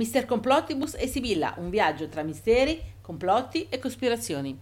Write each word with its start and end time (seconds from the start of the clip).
Mister 0.00 0.24
Complottibus 0.24 0.94
e 0.94 1.06
Sibilla, 1.06 1.52
un 1.58 1.68
viaggio 1.68 2.08
tra 2.08 2.22
misteri, 2.22 2.80
complotti 3.02 3.66
e 3.68 3.78
cospirazioni. 3.78 4.58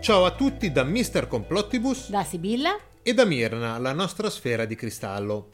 Ciao 0.00 0.24
a 0.24 0.32
tutti 0.32 0.72
da 0.72 0.82
Mister 0.82 1.28
Complottibus 1.28 2.10
Da 2.10 2.24
Sibilla 2.24 2.76
e 3.04 3.14
da 3.14 3.24
Mirna, 3.24 3.78
la 3.78 3.92
nostra 3.92 4.28
sfera 4.28 4.64
di 4.64 4.74
cristallo. 4.74 5.52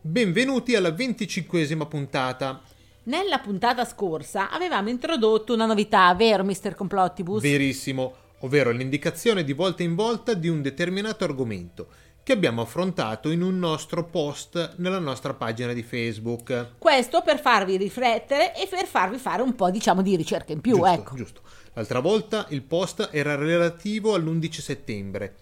Benvenuti 0.00 0.74
alla 0.74 0.90
venticinquesima 0.90 1.86
puntata. 1.86 2.60
Nella 3.04 3.38
puntata 3.38 3.84
scorsa 3.84 4.50
avevamo 4.50 4.88
introdotto 4.88 5.54
una 5.54 5.66
novità, 5.66 6.12
vero 6.16 6.42
Mister 6.42 6.74
Complottibus? 6.74 7.42
Verissimo, 7.42 8.14
ovvero 8.42 8.70
l'indicazione 8.70 9.44
di 9.44 9.52
volta 9.52 9.82
in 9.82 9.94
volta 9.94 10.34
di 10.34 10.48
un 10.48 10.62
determinato 10.62 11.24
argomento 11.24 11.88
che 12.22 12.32
abbiamo 12.32 12.62
affrontato 12.62 13.30
in 13.30 13.42
un 13.42 13.58
nostro 13.58 14.04
post 14.04 14.74
nella 14.76 15.00
nostra 15.00 15.34
pagina 15.34 15.72
di 15.72 15.82
Facebook. 15.82 16.74
Questo 16.78 17.22
per 17.22 17.40
farvi 17.40 17.76
riflettere 17.76 18.54
e 18.54 18.68
per 18.68 18.86
farvi 18.86 19.18
fare 19.18 19.42
un 19.42 19.56
po' 19.56 19.70
diciamo 19.70 20.02
di 20.02 20.14
ricerca 20.14 20.52
in 20.52 20.60
più, 20.60 20.76
giusto, 20.76 20.92
ecco. 20.92 21.14
giusto. 21.16 21.40
L'altra 21.72 22.00
volta 22.00 22.46
il 22.50 22.62
post 22.62 23.08
era 23.10 23.34
relativo 23.34 24.14
all'11 24.14 24.60
settembre 24.60 25.34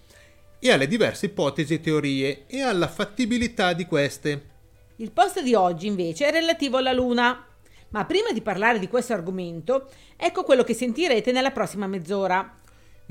e 0.59 0.71
alle 0.71 0.87
diverse 0.87 1.27
ipotesi 1.27 1.75
e 1.75 1.81
teorie 1.81 2.45
e 2.47 2.61
alla 2.61 2.89
fattibilità 2.89 3.73
di 3.73 3.85
queste. 3.85 4.49
Il 4.97 5.11
post 5.11 5.43
di 5.43 5.55
oggi 5.55 5.87
invece 5.87 6.29
è 6.29 6.31
relativo 6.31 6.77
alla 6.77 6.93
Luna. 6.93 7.45
Ma 7.93 8.05
prima 8.05 8.31
di 8.31 8.41
parlare 8.41 8.79
di 8.79 8.87
questo 8.87 9.15
argomento, 9.15 9.89
ecco 10.17 10.45
quello 10.45 10.63
che 10.63 10.75
sentirete 10.75 11.33
nella 11.33 11.51
prossima 11.51 11.89
mezz'ora. 11.89 12.55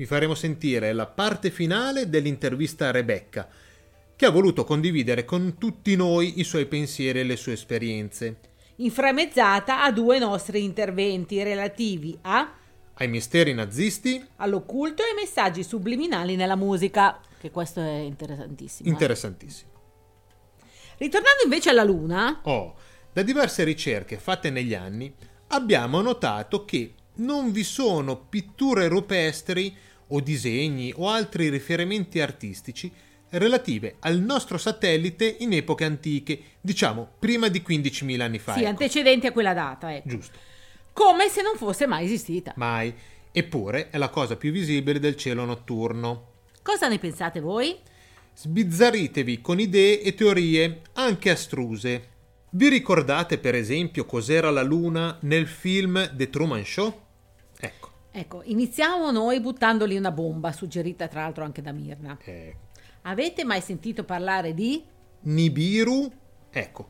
Vi 0.00 0.06
faremo 0.06 0.34
sentire 0.34 0.94
la 0.94 1.04
parte 1.04 1.50
finale 1.50 2.08
dell'intervista 2.08 2.88
a 2.88 2.90
Rebecca, 2.90 3.46
che 4.16 4.24
ha 4.24 4.30
voluto 4.30 4.64
condividere 4.64 5.26
con 5.26 5.58
tutti 5.58 5.94
noi 5.94 6.40
i 6.40 6.44
suoi 6.44 6.64
pensieri 6.64 7.20
e 7.20 7.24
le 7.24 7.36
sue 7.36 7.52
esperienze. 7.52 8.38
Inframezzata 8.76 9.84
a 9.84 9.92
due 9.92 10.18
nostri 10.18 10.64
interventi 10.64 11.42
relativi 11.42 12.16
a 12.22 12.50
Ai 12.94 13.08
misteri 13.08 13.52
nazisti, 13.52 14.26
all'occulto 14.36 15.02
e 15.02 15.08
ai 15.08 15.14
messaggi 15.16 15.62
subliminali 15.62 16.34
nella 16.34 16.56
musica, 16.56 17.20
che 17.38 17.50
questo 17.50 17.80
è 17.80 17.98
interessantissimo. 17.98 18.88
eh. 18.88 18.92
interessantissimo. 18.92 19.70
Ritornando 20.96 21.42
invece 21.44 21.68
alla 21.68 21.84
Luna, 21.84 22.40
Oh, 22.44 22.74
da 23.12 23.20
diverse 23.20 23.64
ricerche 23.64 24.16
fatte 24.16 24.48
negli 24.48 24.72
anni 24.72 25.14
abbiamo 25.48 26.00
notato 26.00 26.64
che 26.64 26.94
non 27.16 27.52
vi 27.52 27.64
sono 27.64 28.16
pitture 28.16 28.88
rupestri 28.88 29.76
o 30.10 30.20
disegni 30.20 30.92
o 30.96 31.08
altri 31.08 31.48
riferimenti 31.48 32.20
artistici 32.20 32.90
relative 33.30 33.96
al 34.00 34.18
nostro 34.18 34.58
satellite 34.58 35.36
in 35.40 35.52
epoche 35.52 35.84
antiche, 35.84 36.40
diciamo 36.60 37.08
prima 37.18 37.48
di 37.48 37.62
15.000 37.66 38.20
anni 38.20 38.38
fa. 38.38 38.54
sì, 38.54 38.60
ecco. 38.60 38.68
antecedenti 38.68 39.26
a 39.26 39.32
quella 39.32 39.54
data, 39.54 39.94
ecco. 39.94 40.08
Giusto. 40.08 40.38
come 40.92 41.28
se 41.28 41.42
non 41.42 41.56
fosse 41.56 41.86
mai 41.86 42.04
esistita. 42.04 42.52
Mai. 42.56 42.92
Eppure 43.32 43.90
è 43.90 43.98
la 43.98 44.08
cosa 44.08 44.36
più 44.36 44.50
visibile 44.50 44.98
del 44.98 45.16
cielo 45.16 45.44
notturno. 45.44 46.26
Cosa 46.62 46.88
ne 46.88 46.98
pensate 46.98 47.40
voi? 47.40 47.76
Sbizzarritevi 48.34 49.40
con 49.40 49.60
idee 49.60 50.02
e 50.02 50.14
teorie, 50.14 50.82
anche 50.94 51.30
astruse. 51.30 52.08
Vi 52.50 52.68
ricordate 52.68 53.38
per 53.38 53.54
esempio 53.54 54.04
cos'era 54.04 54.50
la 54.50 54.62
Luna 54.62 55.16
nel 55.20 55.46
film 55.46 56.16
The 56.16 56.28
Truman 56.28 56.64
Show? 56.64 57.08
Ecco, 58.12 58.42
iniziamo 58.44 59.10
noi 59.12 59.40
buttandoli 59.40 59.96
una 59.96 60.10
bomba, 60.10 60.50
suggerita 60.52 61.06
tra 61.06 61.20
l'altro 61.22 61.44
anche 61.44 61.62
da 61.62 61.72
Mirna. 61.72 62.18
eh, 62.24 62.56
Avete 63.02 63.44
mai 63.44 63.60
sentito 63.60 64.04
parlare 64.04 64.52
di 64.52 64.84
Nibiru, 65.22 66.10
ecco, 66.50 66.88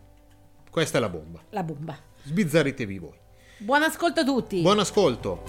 questa 0.70 0.98
è 0.98 1.00
la 1.00 1.08
bomba. 1.10 1.40
la 1.50 1.62
bomba? 1.62 1.96
Sbizzarritevi 2.24 2.98
voi. 2.98 3.18
Buon 3.58 3.82
ascolto 3.82 4.20
a 4.20 4.24
tutti! 4.24 4.62
Buon 4.62 4.78
ascolto. 4.78 5.42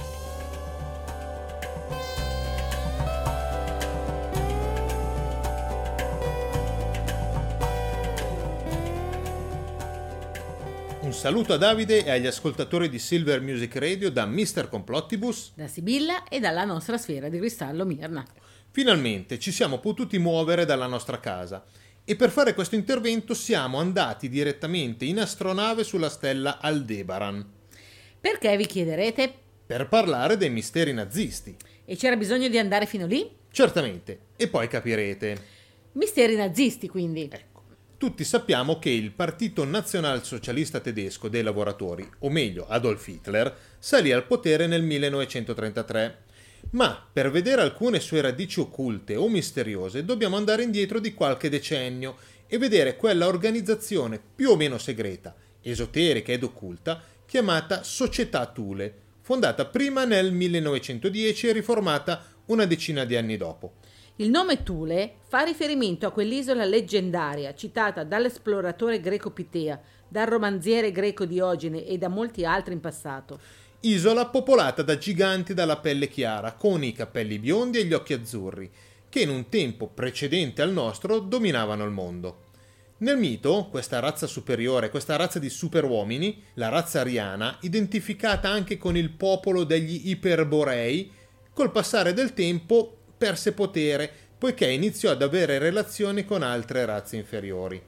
Un 11.12 11.18
saluto 11.18 11.52
a 11.52 11.58
Davide 11.58 12.06
e 12.06 12.10
agli 12.10 12.26
ascoltatori 12.26 12.88
di 12.88 12.98
Silver 12.98 13.42
Music 13.42 13.76
Radio 13.76 14.10
da 14.10 14.26
Mr. 14.26 14.70
Complottibus. 14.70 15.52
da 15.56 15.68
Sibilla 15.68 16.24
e 16.24 16.40
dalla 16.40 16.64
nostra 16.64 16.98
sfera 16.98 17.28
di 17.28 17.38
cristallo 17.38 17.86
Mirna. 17.86 18.26
Finalmente 18.72 19.38
ci 19.38 19.52
siamo 19.52 19.80
potuti 19.80 20.18
muovere 20.20 20.64
dalla 20.64 20.88
nostra 20.88 21.20
casa 21.20 21.66
e 22.06 22.16
per 22.16 22.30
fare 22.30 22.54
questo 22.54 22.76
intervento 22.76 23.34
siamo 23.34 23.78
andati 23.78 24.30
direttamente 24.30 25.04
in 25.04 25.20
astronave 25.20 25.84
sulla 25.84 26.08
stella 26.08 26.60
Aldebaran 26.62 27.46
Perché 28.22 28.56
vi 28.56 28.66
chiederete? 28.66 29.34
per 29.66 29.90
parlare 29.90 30.38
dei 30.38 30.50
misteri 30.50 30.94
nazisti. 30.94 31.54
E 31.84 31.98
c'era 31.98 32.16
bisogno 32.16 32.48
di 32.48 32.58
andare 32.58 32.86
fino 32.86 33.06
lì? 33.06 33.30
Certamente, 33.52 34.20
e 34.38 34.48
poi 34.48 34.70
capirete. 34.70 35.60
Misteri 35.94 36.38
nazisti, 36.38 36.88
quindi. 36.88 37.30
Ecco, 37.30 37.51
tutti 38.02 38.24
sappiamo 38.24 38.80
che 38.80 38.90
il 38.90 39.12
Partito 39.12 39.64
Nazionalsocialista 39.64 40.80
Tedesco 40.80 41.28
dei 41.28 41.44
Lavoratori, 41.44 42.10
o 42.22 42.32
meglio 42.32 42.66
Adolf 42.68 43.08
Hitler, 43.08 43.56
salì 43.78 44.12
al 44.12 44.26
potere 44.26 44.66
nel 44.66 44.82
1933. 44.82 46.24
Ma 46.72 47.08
per 47.14 47.30
vedere 47.30 47.62
alcune 47.62 48.00
sue 48.00 48.22
radici 48.22 48.60
occulte 48.60 49.16
o 49.16 49.30
misteriose 49.30 50.04
dobbiamo 50.04 50.36
andare 50.36 50.64
indietro 50.64 50.98
di 51.00 51.14
qualche 51.14 51.48
decennio 51.48 52.18
e 52.48 52.58
vedere 52.58 52.96
quella 52.96 53.28
organizzazione 53.28 54.20
più 54.36 54.50
o 54.50 54.56
meno 54.56 54.80
segreta, 54.80 55.36
esoterica 55.62 56.32
ed 56.32 56.42
occulta 56.42 57.04
chiamata 57.28 57.84
Società 57.84 58.48
Thule, 58.48 58.96
fondata 59.22 59.66
prima 59.66 60.06
nel 60.06 60.32
1910 60.34 61.50
e 61.50 61.52
riformata 61.52 62.26
una 62.48 62.66
decina 62.66 63.06
di 63.06 63.16
anni 63.16 63.38
dopo. 63.38 63.74
Il 64.18 64.30
nome 64.30 64.62
Thule 64.62 65.16
fa 65.28 65.42
riferimento 65.42 66.06
a 66.06 66.12
quell'isola 66.12 66.66
leggendaria 66.66 67.56
citata 67.56 68.04
dall'esploratore 68.04 69.00
greco 69.00 69.32
Pitea, 69.32 69.82
dal 70.08 70.28
romanziere 70.28 70.92
greco 70.92 71.26
Diogene 71.26 71.86
e 71.86 71.98
da 71.98 72.10
molti 72.10 72.46
altri 72.46 72.74
in 72.74 72.82
passato. 72.82 73.40
Isola 73.80 74.28
popolata 74.28 74.84
da 74.84 74.98
giganti 74.98 75.54
dalla 75.54 75.78
pelle 75.78 76.08
chiara, 76.08 76.54
con 76.54 76.84
i 76.84 76.92
capelli 76.92 77.40
biondi 77.40 77.80
e 77.80 77.86
gli 77.86 77.94
occhi 77.94 78.14
azzurri, 78.14 78.70
che 79.10 79.22
in 79.22 79.30
un 79.30 79.50
tempo 79.50 79.88
precedente 79.88 80.62
al 80.62 80.72
nostro 80.72 81.20
dominavano 81.20 81.84
il 81.84 81.92
mondo. 81.92 82.50
Nel 82.98 83.18
mito, 83.18 83.70
questa 83.72 84.00
razza 84.00 84.28
superiore, 84.28 84.92
questa 84.92 85.16
razza 85.16 85.40
di 85.40 85.50
superuomini, 85.50 86.44
la 86.56 86.70
razza 86.70 87.00
ariana, 87.00 87.58
identificata 87.62 88.50
anche 88.50 88.78
con 88.78 88.96
il 88.96 89.10
popolo 89.10 89.64
degli 89.64 90.10
Iperborei, 90.10 91.12
col 91.54 91.72
passare 91.72 92.14
del 92.14 92.34
tempo 92.34 93.01
perse 93.22 93.52
potere, 93.52 94.12
poiché 94.36 94.68
iniziò 94.68 95.12
ad 95.12 95.22
avere 95.22 95.60
relazioni 95.60 96.26
con 96.26 96.42
altre 96.42 96.86
razze 96.86 97.18
inferiori. 97.18 97.80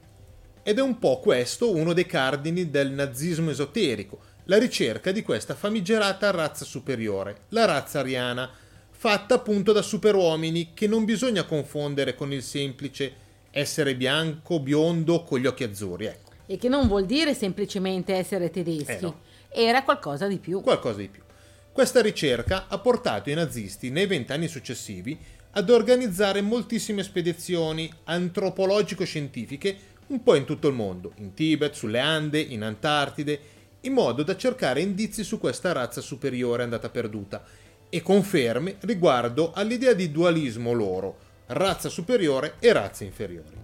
Ed 0.61 0.77
è 0.77 0.81
un 0.81 0.99
po' 0.99 1.19
questo 1.19 1.75
uno 1.75 1.93
dei 1.93 2.05
cardini 2.05 2.69
del 2.69 2.91
nazismo 2.91 3.49
esoterico, 3.49 4.19
la 4.43 4.59
ricerca 4.59 5.11
di 5.11 5.23
questa 5.23 5.55
famigerata 5.55 6.29
razza 6.29 6.65
superiore, 6.65 7.45
la 7.49 7.65
razza 7.65 8.01
ariana, 8.01 8.47
fatta 8.91 9.33
appunto 9.33 9.71
da 9.71 9.81
superuomini 9.81 10.69
che 10.75 10.85
non 10.85 11.03
bisogna 11.03 11.45
confondere 11.45 12.13
con 12.13 12.31
il 12.31 12.43
semplice 12.43 13.11
essere 13.49 13.95
bianco, 13.95 14.59
biondo, 14.59 15.23
con 15.23 15.39
gli 15.39 15.47
occhi 15.47 15.63
azzurri, 15.63 16.05
ecco, 16.05 16.31
E 16.45 16.57
che 16.59 16.69
non 16.69 16.87
vuol 16.87 17.07
dire 17.07 17.33
semplicemente 17.33 18.13
essere 18.13 18.51
tedeschi. 18.51 18.91
Eh, 18.91 19.01
no. 19.01 19.21
Era 19.49 19.81
qualcosa 19.81 20.27
di 20.27 20.37
più. 20.37 20.61
qualcosa 20.61 20.99
di 20.99 21.07
più. 21.07 21.23
Questa 21.73 22.03
ricerca 22.03 22.67
ha 22.67 22.77
portato 22.77 23.31
i 23.31 23.33
nazisti 23.33 23.89
nei 23.89 24.05
vent'anni 24.05 24.47
successivi 24.47 25.17
ad 25.53 25.71
organizzare 25.71 26.39
moltissime 26.39 27.01
spedizioni 27.01 27.91
antropologico-scientifiche 28.03 29.77
un 30.07 30.21
po' 30.21 30.35
in 30.35 30.45
tutto 30.45 30.67
il 30.67 30.75
mondo, 30.75 31.13
in 31.15 31.33
Tibet, 31.33 31.73
sulle 31.73 31.97
Ande, 31.97 32.39
in 32.39 32.61
Antartide, 32.61 33.39
in 33.81 33.93
modo 33.93 34.21
da 34.21 34.37
cercare 34.37 34.81
indizi 34.81 35.23
su 35.23 35.39
questa 35.39 35.71
razza 35.71 35.99
superiore 35.99 36.61
andata 36.61 36.89
perduta 36.89 37.43
e 37.89 38.03
conferme 38.03 38.75
riguardo 38.81 39.51
all'idea 39.51 39.93
di 39.93 40.11
dualismo 40.11 40.73
loro, 40.73 41.17
razza 41.47 41.89
superiore 41.89 42.53
e 42.59 42.71
razze 42.71 43.03
inferiori. 43.03 43.57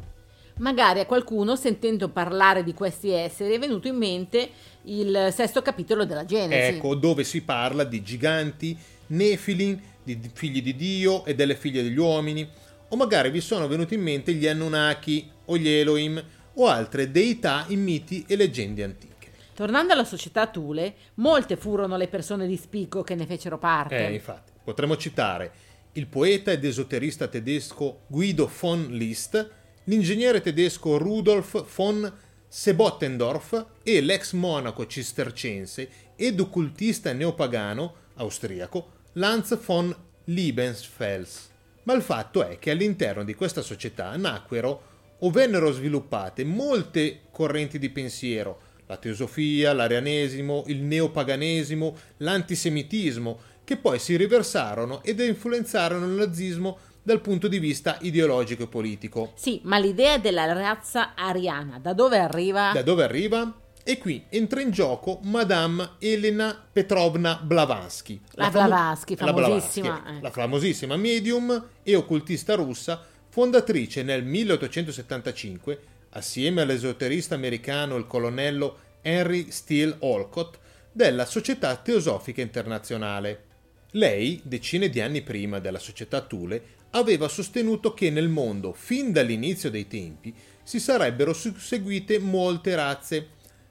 Magari 0.59 0.99
a 0.99 1.05
qualcuno, 1.05 1.55
sentendo 1.55 2.09
parlare 2.09 2.63
di 2.63 2.73
questi 2.73 3.09
esseri, 3.11 3.55
è 3.55 3.59
venuto 3.59 3.87
in 3.87 3.95
mente 3.95 4.49
il 4.83 5.29
sesto 5.33 5.61
capitolo 5.61 6.05
della 6.05 6.25
Genesi. 6.25 6.75
Ecco, 6.75 6.95
dove 6.95 7.23
si 7.23 7.41
parla 7.41 7.83
di 7.83 8.01
giganti, 8.03 8.77
nefilin, 9.07 9.81
di 10.03 10.19
figli 10.33 10.61
di 10.61 10.75
Dio 10.75 11.23
e 11.25 11.33
delle 11.33 11.55
figlie 11.55 11.81
degli 11.81 11.97
uomini, 11.97 12.47
o 12.89 12.95
magari 12.95 13.29
vi 13.29 13.39
sono 13.39 13.67
venuti 13.67 13.93
in 13.93 14.01
mente 14.01 14.33
gli 14.33 14.47
Anunnaki 14.47 15.29
o 15.45 15.57
gli 15.57 15.69
Elohim 15.69 16.21
o 16.55 16.67
altre 16.67 17.09
deità 17.09 17.65
in 17.69 17.81
miti 17.81 18.25
e 18.27 18.35
leggende 18.35 18.83
antiche. 18.83 19.31
Tornando 19.53 19.93
alla 19.93 20.03
società 20.03 20.47
Thule, 20.47 20.93
molte 21.15 21.55
furono 21.55 21.95
le 21.95 22.07
persone 22.07 22.47
di 22.47 22.57
spicco 22.57 23.01
che 23.01 23.15
ne 23.15 23.25
fecero 23.25 23.57
parte. 23.57 24.07
Eh, 24.07 24.13
infatti, 24.13 24.51
potremmo 24.61 24.97
citare 24.97 25.51
il 25.93 26.07
poeta 26.07 26.51
ed 26.51 26.65
esoterista 26.65 27.27
tedesco 27.27 28.01
Guido 28.07 28.51
von 28.59 28.87
List, 28.91 29.49
l'ingegnere 29.89 30.39
tedesco 30.39 30.97
Rudolf 30.97 31.65
von 31.75 32.13
Sebottendorf 32.47 33.65
e 33.81 34.01
l'ex 34.01 34.33
monaco 34.33 34.85
cistercense 34.85 35.89
ed 36.15 36.39
occultista 36.39 37.11
neopagano 37.11 37.95
austriaco 38.15 38.91
Lanz 39.13 39.57
von 39.65 39.93
Liebensfels. 40.25 41.49
Ma 41.83 41.93
il 41.93 42.03
fatto 42.03 42.45
è 42.45 42.59
che 42.59 42.69
all'interno 42.69 43.23
di 43.23 43.33
questa 43.33 43.63
società 43.63 44.15
nacquero 44.15 44.83
o 45.19 45.31
vennero 45.31 45.71
sviluppate 45.71 46.43
molte 46.43 47.21
correnti 47.31 47.79
di 47.79 47.89
pensiero, 47.89 48.61
la 48.85 48.97
teosofia, 48.97 49.73
l'arianesimo, 49.73 50.65
il 50.67 50.81
neopaganesimo, 50.83 51.97
l'antisemitismo, 52.17 53.39
che 53.63 53.77
poi 53.77 53.97
si 53.97 54.15
riversarono 54.15 55.03
ed 55.03 55.19
influenzarono 55.19 56.05
il 56.05 56.11
nazismo 56.11 56.77
dal 57.01 57.21
punto 57.21 57.47
di 57.47 57.59
vista 57.59 57.97
ideologico 58.01 58.63
e 58.63 58.67
politico. 58.67 59.31
Sì, 59.35 59.61
ma 59.63 59.77
l'idea 59.77 60.17
della 60.17 60.51
razza 60.53 61.13
ariana 61.15 61.79
da 61.79 61.93
dove 61.93 62.17
arriva? 62.17 62.71
Da 62.73 62.81
dove 62.81 63.03
arriva? 63.03 63.53
E 63.83 63.97
qui 63.97 64.25
entra 64.29 64.61
in 64.61 64.69
gioco 64.69 65.19
Madame 65.23 65.91
Elena 65.99 66.67
Petrovna 66.71 67.39
Blavatsky. 67.41 68.21
La, 68.33 68.43
la 68.43 68.49
Blavatsky, 68.51 69.15
famosissima. 69.15 69.87
La, 69.87 69.93
Blavatsky, 69.93 70.17
eh. 70.17 70.21
la 70.21 70.31
famosissima 70.31 70.95
medium 70.97 71.67
e 71.81 71.95
occultista 71.95 72.53
russa, 72.55 73.03
fondatrice 73.29 74.03
nel 74.03 74.23
1875, 74.23 75.79
assieme 76.09 76.61
all'esoterista 76.61 77.33
americano 77.35 77.95
il 77.95 78.05
colonnello 78.05 78.77
Henry 79.01 79.49
Steele 79.49 79.95
Olcott, 79.99 80.59
della 80.91 81.25
Società 81.25 81.75
Teosofica 81.77 82.41
Internazionale. 82.41 83.45
Lei, 83.93 84.39
decine 84.43 84.89
di 84.89 85.01
anni 85.01 85.21
prima 85.21 85.57
della 85.57 85.79
società 85.79 86.21
Thule, 86.21 86.61
aveva 86.91 87.27
sostenuto 87.27 87.93
che 87.93 88.09
nel 88.09 88.29
mondo, 88.29 88.73
fin 88.73 89.11
dall'inizio 89.11 89.69
dei 89.69 89.87
tempi, 89.87 90.33
si 90.63 90.79
sarebbero 90.79 91.33
susseguite 91.33 92.19
molte 92.19 92.75
razze. 92.75 93.27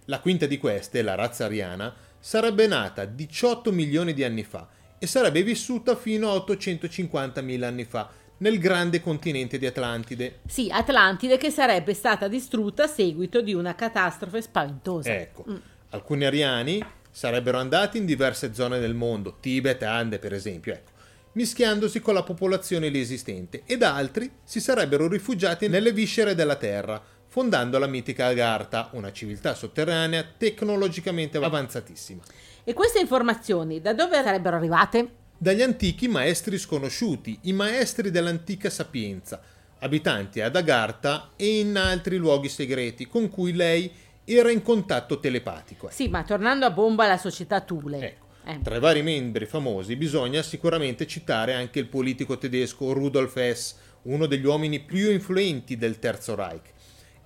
La 0.06 0.20
quinta 0.20 0.46
di 0.46 0.58
queste, 0.58 1.02
la 1.02 1.14
razza 1.14 1.44
ariana, 1.44 1.94
sarebbe 2.18 2.66
nata 2.66 3.04
18 3.04 3.72
milioni 3.72 4.12
di 4.14 4.24
anni 4.24 4.42
fa 4.42 4.68
e 4.98 5.06
sarebbe 5.06 5.42
vissuta 5.42 5.96
fino 5.96 6.30
a 6.30 6.36
850.000 6.36 7.62
anni 7.62 7.84
fa 7.84 8.10
nel 8.38 8.58
grande 8.58 9.00
continente 9.00 9.58
di 9.58 9.66
Atlantide. 9.66 10.40
Sì, 10.46 10.68
Atlantide 10.70 11.36
che 11.36 11.50
sarebbe 11.50 11.94
stata 11.94 12.28
distrutta 12.28 12.84
a 12.84 12.88
seguito 12.88 13.40
di 13.40 13.52
una 13.52 13.74
catastrofe 13.74 14.42
spaventosa. 14.42 15.12
Ecco, 15.12 15.44
mm. 15.48 15.56
alcuni 15.90 16.24
ariani 16.24 16.84
sarebbero 17.10 17.58
andati 17.58 17.98
in 17.98 18.06
diverse 18.06 18.54
zone 18.54 18.78
del 18.78 18.94
mondo, 18.94 19.38
Tibet, 19.40 19.82
Ande 19.82 20.18
per 20.18 20.32
esempio, 20.32 20.72
ecco 20.72 20.96
mischiandosi 21.38 22.00
con 22.00 22.14
la 22.14 22.24
popolazione 22.24 22.88
lì 22.88 22.98
esistente, 22.98 23.62
ed 23.64 23.84
altri 23.84 24.28
si 24.42 24.58
sarebbero 24.58 25.06
rifugiati 25.06 25.68
nelle 25.68 25.92
viscere 25.92 26.34
della 26.34 26.56
Terra, 26.56 27.00
fondando 27.28 27.78
la 27.78 27.86
mitica 27.86 28.26
Agartha, 28.26 28.88
una 28.94 29.12
civiltà 29.12 29.54
sotterranea 29.54 30.26
tecnologicamente 30.36 31.38
avanzatissima. 31.38 32.22
E 32.64 32.72
queste 32.72 32.98
informazioni 32.98 33.80
da 33.80 33.92
dove 33.92 34.20
sarebbero 34.20 34.56
arrivate? 34.56 35.10
Dagli 35.38 35.62
antichi 35.62 36.08
maestri 36.08 36.58
sconosciuti, 36.58 37.38
i 37.42 37.52
maestri 37.52 38.10
dell'antica 38.10 38.68
sapienza, 38.68 39.40
abitanti 39.78 40.40
ad 40.40 40.56
Agartha 40.56 41.30
e 41.36 41.60
in 41.60 41.76
altri 41.76 42.16
luoghi 42.16 42.48
segreti, 42.48 43.06
con 43.06 43.30
cui 43.30 43.52
lei 43.52 43.92
era 44.24 44.50
in 44.50 44.62
contatto 44.62 45.20
telepatico. 45.20 45.88
Sì, 45.92 46.08
ma 46.08 46.24
tornando 46.24 46.66
a 46.66 46.70
bomba 46.72 47.04
alla 47.04 47.16
società 47.16 47.60
Thule. 47.60 47.98
Ecco. 48.00 48.26
Eh. 48.50 48.60
Tra 48.62 48.76
i 48.76 48.80
vari 48.80 49.02
membri 49.02 49.44
famosi 49.44 49.94
bisogna 49.94 50.40
sicuramente 50.40 51.06
citare 51.06 51.52
anche 51.52 51.80
il 51.80 51.86
politico 51.86 52.38
tedesco 52.38 52.94
Rudolf 52.94 53.36
Hess, 53.36 53.74
uno 54.04 54.24
degli 54.24 54.46
uomini 54.46 54.80
più 54.80 55.10
influenti 55.10 55.76
del 55.76 55.98
Terzo 55.98 56.34
Reich, 56.34 56.70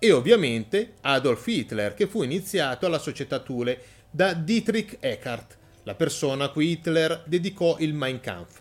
e 0.00 0.10
ovviamente 0.10 0.94
Adolf 1.02 1.46
Hitler, 1.46 1.94
che 1.94 2.08
fu 2.08 2.24
iniziato 2.24 2.86
alla 2.86 2.98
società 2.98 3.38
Thule 3.38 3.78
da 4.10 4.34
Dietrich 4.34 4.96
Eckart, 4.98 5.58
la 5.84 5.94
persona 5.94 6.46
a 6.46 6.48
cui 6.50 6.72
Hitler 6.72 7.22
dedicò 7.24 7.76
il 7.78 7.94
Mein 7.94 8.19
Kampf. 8.19 8.60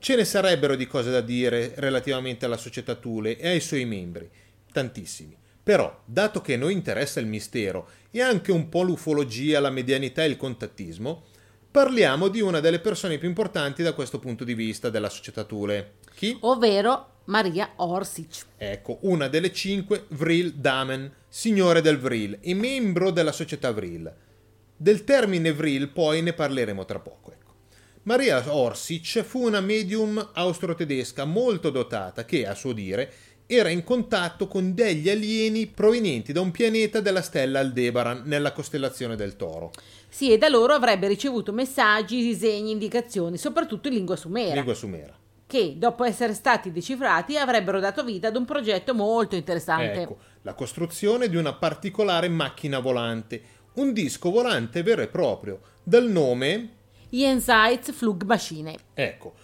Ce 0.00 0.16
ne 0.16 0.24
sarebbero 0.24 0.74
di 0.74 0.88
cose 0.88 1.12
da 1.12 1.20
dire 1.20 1.74
relativamente 1.76 2.46
alla 2.46 2.56
società 2.56 2.96
Thule 2.96 3.38
e 3.38 3.50
ai 3.50 3.60
suoi 3.60 3.84
membri, 3.84 4.28
tantissimi. 4.72 5.36
Però, 5.62 6.02
dato 6.04 6.40
che 6.40 6.54
a 6.54 6.58
noi 6.58 6.72
interessa 6.72 7.20
il 7.20 7.26
mistero 7.26 7.88
e 8.10 8.20
anche 8.20 8.50
un 8.50 8.68
po' 8.68 8.82
l'ufologia, 8.82 9.60
la 9.60 9.70
medianità 9.70 10.24
e 10.24 10.26
il 10.26 10.36
contattismo, 10.36 11.26
parliamo 11.74 12.28
di 12.28 12.40
una 12.40 12.60
delle 12.60 12.78
persone 12.78 13.18
più 13.18 13.26
importanti 13.26 13.82
da 13.82 13.94
questo 13.94 14.20
punto 14.20 14.44
di 14.44 14.54
vista 14.54 14.90
della 14.90 15.08
società 15.08 15.42
Thule. 15.42 15.94
Chi? 16.14 16.36
Ovvero 16.42 17.22
Maria 17.24 17.72
Orsic. 17.74 18.44
Ecco, 18.56 18.98
una 19.00 19.26
delle 19.26 19.52
cinque 19.52 20.04
Vril 20.10 20.52
Damen, 20.52 21.12
signore 21.26 21.80
del 21.80 21.98
Vril 21.98 22.38
e 22.40 22.54
membro 22.54 23.10
della 23.10 23.32
società 23.32 23.72
Vril. 23.72 24.08
Del 24.76 25.02
termine 25.02 25.52
Vril 25.52 25.88
poi 25.88 26.22
ne 26.22 26.32
parleremo 26.32 26.84
tra 26.84 27.00
poco. 27.00 27.32
Ecco. 27.32 27.54
Maria 28.04 28.54
Orsic 28.54 29.22
fu 29.22 29.44
una 29.44 29.60
medium 29.60 30.30
austro-tedesca 30.32 31.24
molto 31.24 31.70
dotata 31.70 32.24
che, 32.24 32.46
a 32.46 32.54
suo 32.54 32.72
dire, 32.72 33.12
era 33.46 33.68
in 33.68 33.84
contatto 33.84 34.46
con 34.46 34.74
degli 34.74 35.10
alieni 35.10 35.66
provenienti 35.66 36.32
da 36.32 36.40
un 36.40 36.50
pianeta 36.50 37.00
della 37.00 37.22
stella 37.22 37.60
Aldebaran 37.60 38.22
nella 38.24 38.52
costellazione 38.52 39.16
del 39.16 39.36
Toro. 39.36 39.70
Sì, 40.08 40.32
e 40.32 40.38
da 40.38 40.48
loro 40.48 40.72
avrebbe 40.72 41.08
ricevuto 41.08 41.52
messaggi, 41.52 42.22
disegni, 42.22 42.70
indicazioni, 42.70 43.36
soprattutto 43.36 43.88
in 43.88 43.94
lingua 43.94 44.16
sumera. 44.16 44.54
Lingua 44.54 44.74
sumera. 44.74 45.14
Che, 45.46 45.74
dopo 45.76 46.04
essere 46.04 46.32
stati 46.32 46.72
decifrati, 46.72 47.36
avrebbero 47.36 47.80
dato 47.80 48.02
vita 48.02 48.28
ad 48.28 48.36
un 48.36 48.44
progetto 48.44 48.94
molto 48.94 49.36
interessante. 49.36 50.00
Ecco, 50.00 50.18
la 50.42 50.54
costruzione 50.54 51.28
di 51.28 51.36
una 51.36 51.52
particolare 51.52 52.28
macchina 52.28 52.78
volante, 52.78 53.42
un 53.74 53.92
disco 53.92 54.30
volante 54.30 54.82
vero 54.82 55.02
e 55.02 55.08
proprio, 55.08 55.60
dal 55.82 56.08
nome... 56.08 56.70
Jenseits 57.10 57.92
Flugmaschine. 57.92 58.76
Ecco, 58.94 59.34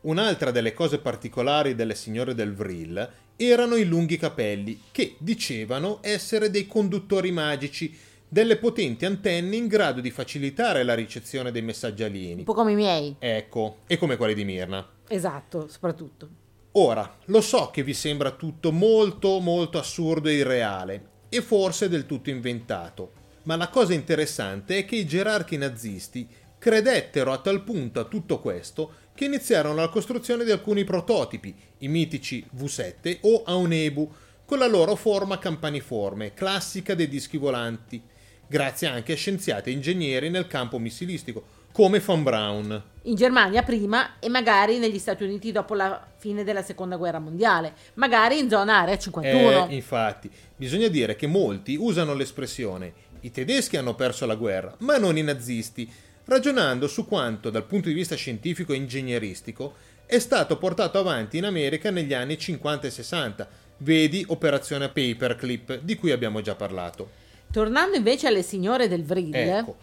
Un'altra 0.00 0.52
delle 0.52 0.74
cose 0.74 0.98
particolari 0.98 1.74
delle 1.74 1.96
signore 1.96 2.34
del 2.34 2.54
Vril 2.54 3.08
erano 3.40 3.76
i 3.76 3.84
lunghi 3.84 4.16
capelli, 4.16 4.82
che 4.90 5.14
dicevano 5.18 6.00
essere 6.02 6.50
dei 6.50 6.66
conduttori 6.66 7.30
magici, 7.30 7.96
delle 8.28 8.56
potenti 8.56 9.06
antenne 9.06 9.54
in 9.54 9.68
grado 9.68 10.00
di 10.00 10.10
facilitare 10.10 10.82
la 10.82 10.94
ricezione 10.94 11.52
dei 11.52 11.62
messaggi 11.62 12.02
alieni. 12.02 12.40
Un 12.40 12.44
po' 12.44 12.52
come 12.52 12.72
i 12.72 12.74
miei. 12.74 13.14
Ecco, 13.18 13.78
e 13.86 13.96
come 13.96 14.16
quelli 14.16 14.34
di 14.34 14.44
Mirna. 14.44 14.86
Esatto, 15.06 15.68
soprattutto. 15.68 16.28
Ora, 16.72 17.16
lo 17.26 17.40
so 17.40 17.70
che 17.72 17.82
vi 17.82 17.94
sembra 17.94 18.32
tutto 18.32 18.72
molto, 18.72 19.38
molto 19.38 19.78
assurdo 19.78 20.28
e 20.28 20.34
irreale, 20.34 21.08
e 21.28 21.40
forse 21.40 21.88
del 21.88 22.06
tutto 22.06 22.30
inventato, 22.30 23.12
ma 23.44 23.56
la 23.56 23.68
cosa 23.68 23.94
interessante 23.94 24.78
è 24.78 24.84
che 24.84 24.96
i 24.96 25.06
gerarchi 25.06 25.56
nazisti 25.56 26.28
credettero 26.58 27.32
a 27.32 27.38
tal 27.38 27.62
punto 27.62 28.00
a 28.00 28.04
tutto 28.04 28.40
questo 28.40 28.92
che 29.18 29.24
iniziarono 29.24 29.74
la 29.74 29.88
costruzione 29.88 30.44
di 30.44 30.52
alcuni 30.52 30.84
prototipi, 30.84 31.52
i 31.78 31.88
mitici 31.88 32.46
V7 32.56 33.18
o 33.22 33.42
Aonebu, 33.44 34.08
con 34.44 34.60
la 34.60 34.68
loro 34.68 34.94
forma 34.94 35.40
campaniforme, 35.40 36.34
classica 36.34 36.94
dei 36.94 37.08
dischi 37.08 37.36
volanti, 37.36 38.00
grazie 38.46 38.86
anche 38.86 39.14
a 39.14 39.16
scienziati 39.16 39.70
e 39.70 39.72
ingegneri 39.72 40.30
nel 40.30 40.46
campo 40.46 40.78
missilistico, 40.78 41.42
come 41.72 41.98
Von 41.98 42.22
Braun. 42.22 42.80
In 43.02 43.16
Germania 43.16 43.64
prima 43.64 44.20
e 44.20 44.28
magari 44.28 44.78
negli 44.78 45.00
Stati 45.00 45.24
Uniti 45.24 45.50
dopo 45.50 45.74
la 45.74 46.06
fine 46.16 46.44
della 46.44 46.62
Seconda 46.62 46.94
Guerra 46.94 47.18
Mondiale, 47.18 47.74
magari 47.94 48.38
in 48.38 48.48
zona 48.48 48.82
area 48.82 48.96
51. 48.96 49.66
Eh, 49.68 49.74
infatti, 49.74 50.30
bisogna 50.54 50.86
dire 50.86 51.16
che 51.16 51.26
molti 51.26 51.74
usano 51.74 52.14
l'espressione 52.14 53.06
i 53.20 53.30
tedeschi 53.30 53.76
hanno 53.76 53.94
perso 53.94 54.26
la 54.26 54.36
guerra, 54.36 54.74
ma 54.78 54.96
non 54.96 55.16
i 55.16 55.22
nazisti, 55.22 55.90
ragionando 56.28 56.86
su 56.86 57.06
quanto, 57.06 57.50
dal 57.50 57.64
punto 57.64 57.88
di 57.88 57.94
vista 57.94 58.14
scientifico 58.14 58.72
e 58.72 58.76
ingegneristico, 58.76 59.74
è 60.06 60.18
stato 60.18 60.56
portato 60.56 60.98
avanti 60.98 61.36
in 61.38 61.44
America 61.44 61.90
negli 61.90 62.14
anni 62.14 62.38
50 62.38 62.86
e 62.86 62.90
60. 62.90 63.48
Vedi 63.78 64.24
Operazione 64.28 64.88
Paperclip, 64.88 65.80
di 65.80 65.96
cui 65.96 66.10
abbiamo 66.10 66.40
già 66.40 66.54
parlato. 66.54 67.26
Tornando 67.50 67.96
invece 67.96 68.26
alle 68.26 68.42
signore 68.42 68.88
del 68.88 69.04
Vril, 69.04 69.34
ecco, 69.34 69.76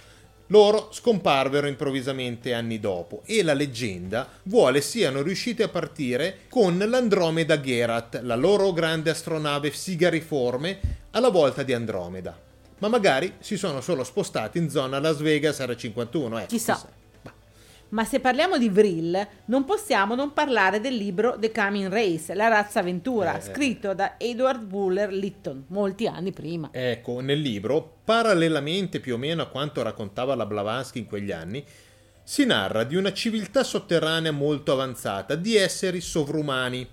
loro 0.47 0.89
scomparvero 0.91 1.65
improvvisamente 1.65 2.53
anni 2.53 2.79
dopo 2.79 3.23
e 3.25 3.41
la 3.41 3.53
leggenda 3.53 4.29
vuole 4.43 4.81
siano 4.81 5.23
riuscite 5.23 5.63
a 5.63 5.69
partire 5.69 6.41
con 6.49 6.77
l'Andromeda 6.77 7.59
Gerat, 7.59 8.21
la 8.21 8.35
loro 8.35 8.71
grande 8.71 9.09
astronave 9.09 9.71
sigariforme 9.71 10.79
alla 11.11 11.29
volta 11.29 11.63
di 11.63 11.73
Andromeda 11.73 12.44
ma 12.85 12.91
magari 12.91 13.33
si 13.39 13.57
sono 13.57 13.81
solo 13.81 14.03
spostati 14.03 14.59
in 14.59 14.69
zona 14.69 14.99
Las 14.99 15.19
Vegas 15.19 15.59
R51. 15.59 16.41
Eh, 16.41 16.45
chissà. 16.45 16.73
chissà. 16.75 16.89
Ma 17.89 18.03
se 18.03 18.19
parliamo 18.19 18.57
di 18.57 18.69
Vril, 18.69 19.27
non 19.45 19.63
possiamo 19.63 20.13
non 20.13 20.33
parlare 20.33 20.79
del 20.79 20.95
libro 20.95 21.35
The 21.39 21.51
Coming 21.51 21.91
Race, 21.91 22.35
La 22.35 22.47
razza 22.47 22.81
avventura, 22.81 23.37
eh, 23.37 23.41
scritto 23.41 23.93
da 23.93 24.19
Edward 24.19 24.63
Buller 24.63 25.11
Litton, 25.11 25.65
molti 25.67 26.05
anni 26.05 26.31
prima. 26.31 26.69
Ecco, 26.71 27.21
nel 27.21 27.39
libro, 27.39 27.99
parallelamente 28.03 28.99
più 28.99 29.15
o 29.15 29.17
meno 29.17 29.41
a 29.41 29.47
quanto 29.47 29.81
raccontava 29.81 30.35
la 30.35 30.45
Blavatsky 30.45 30.99
in 30.99 31.05
quegli 31.05 31.31
anni, 31.31 31.63
si 32.21 32.45
narra 32.45 32.83
di 32.83 32.95
una 32.95 33.13
civiltà 33.13 33.63
sotterranea 33.63 34.31
molto 34.31 34.73
avanzata, 34.73 35.35
di 35.35 35.55
esseri 35.55 36.01
sovrumani, 36.01 36.87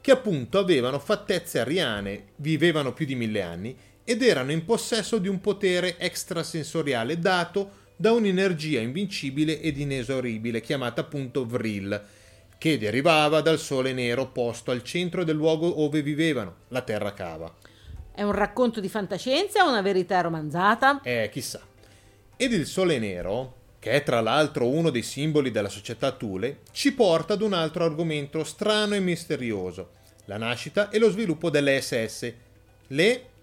che 0.00 0.10
appunto 0.10 0.58
avevano 0.58 0.98
fattezze 0.98 1.60
ariane, 1.60 2.32
vivevano 2.36 2.92
più 2.92 3.06
di 3.06 3.14
mille 3.14 3.42
anni 3.42 3.76
ed 4.08 4.22
erano 4.22 4.52
in 4.52 4.64
possesso 4.64 5.18
di 5.18 5.28
un 5.28 5.38
potere 5.38 5.98
extrasensoriale 5.98 7.18
dato 7.18 7.72
da 7.94 8.10
un'energia 8.12 8.80
invincibile 8.80 9.60
ed 9.60 9.76
inesauribile 9.76 10.62
chiamata 10.62 11.02
appunto 11.02 11.44
Vril, 11.44 12.02
che 12.56 12.78
derivava 12.78 13.42
dal 13.42 13.58
sole 13.58 13.92
nero 13.92 14.28
posto 14.28 14.70
al 14.70 14.82
centro 14.82 15.24
del 15.24 15.36
luogo 15.36 15.68
dove 15.68 16.00
vivevano, 16.00 16.54
la 16.68 16.80
terra 16.80 17.12
cava. 17.12 17.54
È 18.14 18.22
un 18.22 18.32
racconto 18.32 18.80
di 18.80 18.88
fantascienza 18.88 19.66
o 19.66 19.68
una 19.68 19.82
verità 19.82 20.22
romanzata? 20.22 21.02
Eh, 21.02 21.28
chissà. 21.30 21.60
Ed 22.34 22.54
il 22.54 22.64
sole 22.64 22.98
nero, 22.98 23.56
che 23.78 23.90
è 23.90 24.02
tra 24.02 24.22
l'altro 24.22 24.68
uno 24.68 24.88
dei 24.88 25.02
simboli 25.02 25.50
della 25.50 25.68
società 25.68 26.12
Thule, 26.12 26.60
ci 26.72 26.94
porta 26.94 27.34
ad 27.34 27.42
un 27.42 27.52
altro 27.52 27.84
argomento 27.84 28.42
strano 28.42 28.94
e 28.94 29.00
misterioso, 29.00 29.90
la 30.24 30.38
nascita 30.38 30.88
e 30.88 30.98
lo 30.98 31.10
sviluppo 31.10 31.50
delle 31.50 31.78
SS, 31.82 32.32
le 32.86 33.36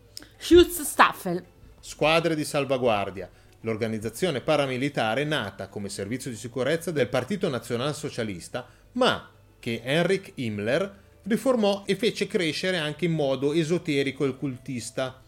Schutzstaffel. 0.45 1.43
Squadre 1.79 2.35
di 2.35 2.45
salvaguardia, 2.45 3.27
l'organizzazione 3.61 4.41
paramilitare 4.41 5.23
nata 5.23 5.69
come 5.69 5.89
servizio 5.89 6.29
di 6.29 6.37
sicurezza 6.37 6.91
del 6.91 7.09
Partito 7.09 7.49
Nazionalsocialista, 7.49 8.67
ma 8.91 9.27
che 9.57 9.81
Heinrich 9.83 10.33
Himmler 10.35 10.99
riformò 11.23 11.81
e 11.87 11.95
fece 11.95 12.27
crescere 12.27 12.77
anche 12.77 13.05
in 13.05 13.13
modo 13.13 13.53
esoterico 13.53 14.23
e 14.23 14.37
cultista. 14.37 15.19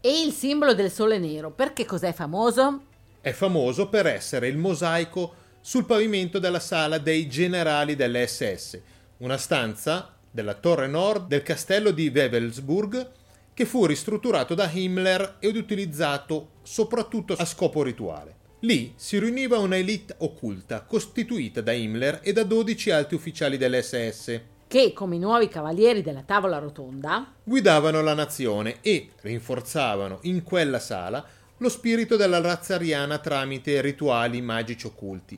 E 0.00 0.22
il 0.22 0.32
simbolo 0.32 0.72
del 0.72 0.90
sole 0.90 1.18
nero, 1.18 1.50
perché 1.50 1.84
cos'è 1.84 2.14
famoso? 2.14 2.84
È 3.20 3.32
famoso 3.32 3.90
per 3.90 4.06
essere 4.06 4.48
il 4.48 4.56
mosaico 4.56 5.34
sul 5.60 5.84
pavimento 5.84 6.38
della 6.38 6.58
sala 6.58 6.96
dei 6.96 7.28
generali 7.28 7.94
delle 7.94 8.26
SS, 8.26 8.80
una 9.18 9.36
stanza 9.36 10.14
della 10.30 10.54
torre 10.54 10.86
nord 10.86 11.26
del 11.26 11.42
castello 11.42 11.90
di 11.90 12.08
Wewelsburg 12.08 13.16
che 13.58 13.64
fu 13.64 13.86
ristrutturato 13.86 14.54
da 14.54 14.70
Himmler 14.72 15.38
ed 15.40 15.56
utilizzato 15.56 16.50
soprattutto 16.62 17.32
a 17.32 17.44
scopo 17.44 17.82
rituale. 17.82 18.36
Lì 18.60 18.92
si 18.94 19.18
riuniva 19.18 19.58
una 19.58 19.76
elite 19.76 20.14
occulta 20.18 20.82
costituita 20.82 21.60
da 21.60 21.72
Himmler 21.72 22.20
e 22.22 22.32
da 22.32 22.44
12 22.44 22.92
alti 22.92 23.16
ufficiali 23.16 23.56
dell'SS 23.56 24.40
che, 24.68 24.92
come 24.92 25.16
i 25.16 25.18
nuovi 25.18 25.48
cavalieri 25.48 26.02
della 26.02 26.22
tavola 26.22 26.58
rotonda, 26.58 27.32
guidavano 27.42 28.00
la 28.00 28.14
nazione 28.14 28.76
e 28.80 29.08
rinforzavano 29.22 30.20
in 30.22 30.44
quella 30.44 30.78
sala 30.78 31.26
lo 31.56 31.68
spirito 31.68 32.14
della 32.14 32.40
razza 32.40 32.76
ariana 32.76 33.18
tramite 33.18 33.80
rituali 33.80 34.40
magici 34.40 34.86
occulti. 34.86 35.36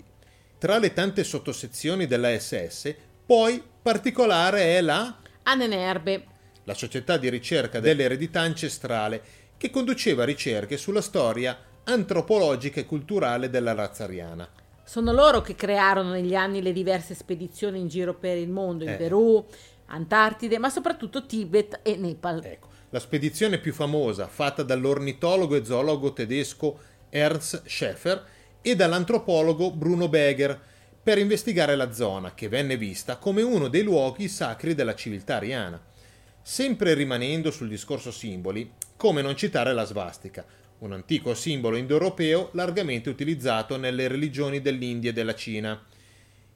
Tra 0.58 0.76
le 0.76 0.92
tante 0.92 1.24
sottosezioni 1.24 2.06
della 2.06 2.38
SS, 2.38 2.94
poi 3.24 3.62
particolare 3.80 4.76
è 4.76 4.82
la 4.82 5.16
Anenerbe, 5.44 6.26
la 6.70 6.76
società 6.76 7.16
di 7.16 7.28
ricerca 7.28 7.80
dell'eredità 7.80 8.42
ancestrale 8.42 9.20
che 9.56 9.70
conduceva 9.70 10.24
ricerche 10.24 10.76
sulla 10.76 11.00
storia 11.00 11.58
antropologica 11.82 12.78
e 12.78 12.86
culturale 12.86 13.50
della 13.50 13.74
razza 13.74 14.04
ariana. 14.04 14.48
Sono 14.84 15.10
loro 15.10 15.40
che 15.40 15.56
crearono 15.56 16.10
negli 16.10 16.36
anni 16.36 16.62
le 16.62 16.72
diverse 16.72 17.14
spedizioni 17.14 17.80
in 17.80 17.88
giro 17.88 18.14
per 18.14 18.36
il 18.36 18.48
mondo, 18.48 18.84
in 18.84 18.90
Eh. 18.90 18.96
Perù, 18.96 19.44
Antartide, 19.86 20.58
ma 20.58 20.70
soprattutto 20.70 21.26
Tibet 21.26 21.80
e 21.82 21.96
Nepal. 21.96 22.40
Ecco, 22.44 22.68
la 22.90 23.00
spedizione 23.00 23.58
più 23.58 23.72
famosa 23.72 24.28
fatta 24.28 24.62
dall'ornitologo 24.62 25.56
e 25.56 25.64
zoologo 25.64 26.12
tedesco 26.12 26.78
Ernst 27.10 27.62
Schäfer 27.66 28.24
e 28.60 28.76
dall'antropologo 28.76 29.72
Bruno 29.72 30.08
Beger 30.08 30.56
per 31.02 31.18
investigare 31.18 31.74
la 31.74 31.92
zona 31.92 32.32
che 32.32 32.48
venne 32.48 32.76
vista 32.76 33.16
come 33.16 33.42
uno 33.42 33.66
dei 33.66 33.82
luoghi 33.82 34.28
sacri 34.28 34.76
della 34.76 34.94
civiltà 34.94 35.36
ariana. 35.36 35.88
Sempre 36.42 36.94
rimanendo 36.94 37.50
sul 37.50 37.68
discorso 37.68 38.10
simboli, 38.10 38.72
come 38.96 39.22
non 39.22 39.36
citare 39.36 39.72
la 39.72 39.84
svastica, 39.84 40.44
un 40.78 40.92
antico 40.92 41.34
simbolo 41.34 41.76
indoeuropeo 41.76 42.50
largamente 42.52 43.10
utilizzato 43.10 43.76
nelle 43.76 44.08
religioni 44.08 44.60
dell'India 44.60 45.10
e 45.10 45.12
della 45.12 45.34
Cina. 45.34 45.80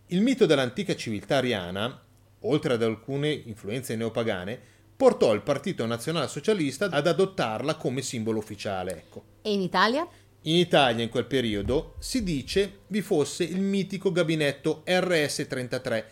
Il 0.06 0.20
mito 0.20 0.46
dell'antica 0.46 0.96
civiltà 0.96 1.36
ariana, 1.36 2.02
oltre 2.40 2.74
ad 2.74 2.82
alcune 2.82 3.30
influenze 3.30 3.96
neopagane, 3.96 4.58
portò 4.96 5.32
il 5.34 5.42
Partito 5.42 5.84
Nazionalsocialista 5.84 6.86
ad 6.86 7.06
adottarla 7.06 7.74
come 7.76 8.00
simbolo 8.00 8.38
ufficiale. 8.38 8.92
Ecco. 8.92 9.24
E 9.42 9.52
in 9.52 9.60
Italia? 9.60 10.06
In 10.42 10.56
Italia 10.56 11.02
in 11.02 11.08
quel 11.08 11.24
periodo 11.24 11.94
si 11.98 12.22
dice 12.22 12.80
vi 12.88 13.00
fosse 13.00 13.44
il 13.44 13.60
mitico 13.60 14.12
gabinetto 14.12 14.82
RS-33, 14.86 16.04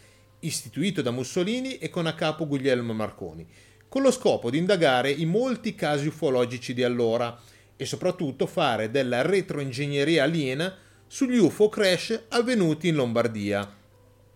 istituito 0.43 1.03
da 1.03 1.11
Mussolini 1.11 1.79
e 1.79 1.89
con 1.91 2.07
a 2.07 2.15
capo 2.15 2.47
Guglielmo 2.47 2.93
Marconi, 2.93 3.47
con 3.89 4.03
lo 4.03 4.11
scopo 4.11 4.51
di 4.51 4.59
indagare 4.59 5.11
i 5.11 5.25
molti 5.27 5.75
casi 5.75 6.07
ufologici 6.07 6.73
di 6.75 6.83
allora 6.83 7.39
e 7.77 7.85
soprattutto 7.85 8.47
fare 8.47 8.91
della 8.91 9.23
retroingegneria 9.23 10.23
aliena 10.25 10.75
sugli 11.07 11.37
UFO 11.37 11.69
crash 11.69 12.25
avvenuti 12.29 12.89
in 12.89 12.95
Lombardia. 12.95 13.81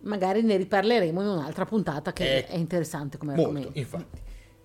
Magari 0.00 0.42
ne 0.42 0.56
riparleremo 0.56 1.20
in 1.22 1.26
un'altra 1.28 1.64
puntata 1.64 2.12
che 2.12 2.36
Ecco. 2.38 2.52
è 2.52 2.56
interessante 2.56 3.16
come 3.18 3.34
Molto, 3.34 3.50
argomento. 3.50 3.78
infatti. 3.78 4.18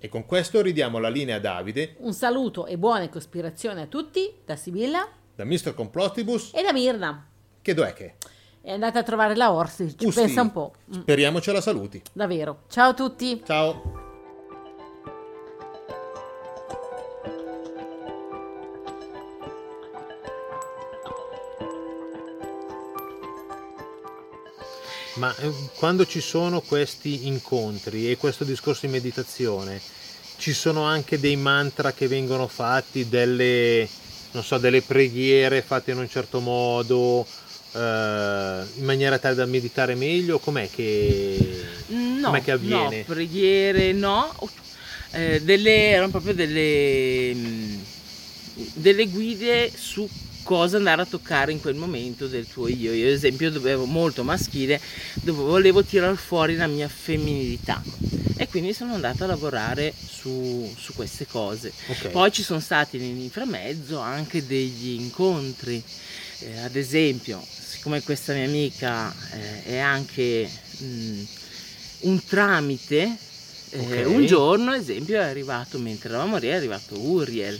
E 0.04 0.10
con 0.10 0.26
questo 0.26 0.62
ridiamo 0.62 0.98
la 1.00 1.10
linea 1.10 1.36
a 1.38 1.40
Davide, 1.40 1.96
Un 2.00 2.14
saluto 2.14 2.66
e 2.66 2.78
buone 2.78 3.10
cospirazioni 3.10 3.82
a 3.82 3.86
tutti 3.86 4.34
da 4.44 4.56
Sibilla 4.56 5.08
da 5.36 5.46
Mr. 5.46 5.74
Complotibus, 5.74 6.52
e 6.54 6.62
da 6.64 6.74
Mirna. 6.74 7.28
che 7.62 7.74
dov'è 7.74 7.94
che? 7.94 8.16
È 8.64 8.70
andata 8.72 9.00
a 9.00 9.04
trovare 9.04 9.36
la 9.36 9.52
Orsi, 9.52 9.96
ci 9.98 10.06
Usti. 10.06 10.22
pensa 10.22 10.42
un 10.42 10.52
po'. 10.52 10.74
Mm, 10.96 11.02
Speriamo 11.02 11.42
ce 11.42 11.52
la 11.52 11.62
saluti. 11.62 12.02
davvero. 12.14 12.60
Ciao 12.70 12.90
a 12.90 12.94
tutti. 12.94 13.42
Ciao! 13.46 14.00
Ma 25.16 25.36
eh, 25.38 25.52
quando 25.76 26.06
ci 26.06 26.22
sono 26.22 26.62
questi 26.62 27.28
incontri 27.28 28.10
e 28.10 28.18
questo 28.18 28.44
discorso 28.44 28.86
di 28.86 28.92
meditazione, 28.94 29.82
ci 30.38 30.54
sono 30.54 30.84
anche 30.84 31.20
dei 31.20 31.36
mantra 31.36 31.92
che 31.92 32.08
vengono 32.08 32.48
fatti, 32.48 33.10
delle, 33.10 33.88
non 34.32 34.44
so, 34.44 34.58
delle 34.58 34.82
preghiere 34.82 35.62
fatte 35.62 35.92
in 35.92 35.98
un 35.98 36.10
certo 36.10 36.40
modo, 36.40 37.26
eh, 37.74 38.64
in 38.76 38.84
maniera 38.86 39.18
tale 39.20 39.36
da 39.36 39.46
meditare 39.46 39.96
meglio? 39.96 40.40
Com'è 40.40 40.70
che, 40.70 41.84
No, 41.88 42.30
com'è 42.30 42.42
che 42.42 42.52
avviene? 42.52 42.98
no, 43.00 43.04
preghiere 43.06 43.92
no, 43.94 44.36
Eh, 45.14 45.42
delle, 45.44 45.90
erano 45.90 46.10
proprio 46.10 46.34
delle, 46.34 47.34
mh, 47.34 47.86
delle 48.76 49.08
guide 49.08 49.72
su 49.76 50.08
cosa 50.44 50.78
andare 50.78 51.02
a 51.02 51.06
toccare 51.06 51.52
in 51.52 51.60
quel 51.60 51.76
momento 51.76 52.28
del 52.28 52.48
tuo 52.48 52.68
io. 52.68 52.94
Io 52.94 53.08
ad 53.08 53.12
esempio 53.14 53.52
dovevo 53.52 53.86
molto 53.86 54.24
maschile, 54.24 54.80
dove 55.22 55.44
volevo 55.44 55.84
tirar 55.84 56.16
fuori 56.16 56.56
la 56.56 56.68
mia 56.68 56.88
femminilità 56.88 57.82
e 58.38 58.48
quindi 58.48 58.74
sono 58.74 58.94
andata 58.94 59.26
a 59.26 59.28
lavorare 59.28 59.94
su, 59.94 60.74
su 60.78 60.94
queste 60.94 61.28
cose. 61.28 61.72
Ok. 61.88 62.08
Poi 62.10 62.32
ci 62.32 62.42
sono 62.44 62.60
stati 62.60 62.98
nell'inframezzo 62.98 64.00
anche 64.00 64.46
degli 64.46 64.92
incontri, 65.00 65.84
Eh, 66.44 66.60
ad 66.60 66.76
esempio, 66.76 67.40
siccome 67.48 68.02
questa 68.02 68.34
mia 68.34 68.46
amica 68.46 69.14
eh, 69.34 69.64
è 69.74 69.78
anche 69.78 70.50
mh, 70.78 71.22
un 72.02 72.24
tramite, 72.26 73.16
eh, 73.72 74.04
Ok. 74.06 74.10
un 74.10 74.26
giorno, 74.26 74.72
ad 74.72 74.80
esempio, 74.82 75.16
è 75.20 75.24
arrivato, 75.24 75.78
mentre 75.80 76.10
eravamo 76.10 76.38
lì, 76.38 76.48
è 76.48 76.54
arrivato 76.54 77.00
Uriel. 77.00 77.60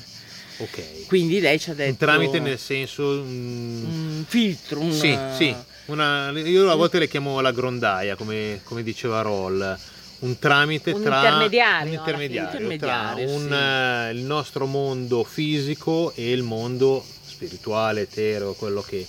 ok. 0.58 1.06
Quindi 1.08 1.40
lei 1.40 1.60
ci 1.60 1.70
ha 1.70 1.74
detto... 1.74 1.90
Un 1.92 1.98
tramite 1.98 2.40
nel 2.40 2.60
senso... 2.60 3.04
mm, 3.24 3.84
Un 3.84 4.26
filtro, 4.28 4.80
un... 4.80 4.92
Sì, 4.92 5.18
sì. 5.38 5.56
Una, 5.86 6.32
io 6.32 6.70
a 6.72 6.76
volte 6.76 7.00
le 7.00 7.08
chiamo 7.08 7.40
la 7.42 7.52
grondaia, 7.52 8.16
come, 8.16 8.62
come 8.64 8.84
diceva 8.84 9.22
Roll. 9.22 9.78
Un 10.20 10.38
tramite 10.38 10.92
Un 10.92 11.02
tra 11.02 11.18
intermediario, 11.18 11.82
un 11.82 11.88
fine. 11.88 12.00
intermediario, 12.00 12.50
tra 12.50 12.60
Intermediario, 12.60 13.30
un, 13.36 13.48
sì. 13.48 13.54
eh, 13.54 14.20
il 14.20 14.24
nostro 14.26 14.66
mondo 14.68 15.24
fisico 15.24 16.14
e 16.16 16.32
il 16.32 16.44
mondo 16.44 17.04
spirituale, 17.46 18.02
etereo, 18.02 18.54
quello 18.54 18.82
che, 18.82 19.06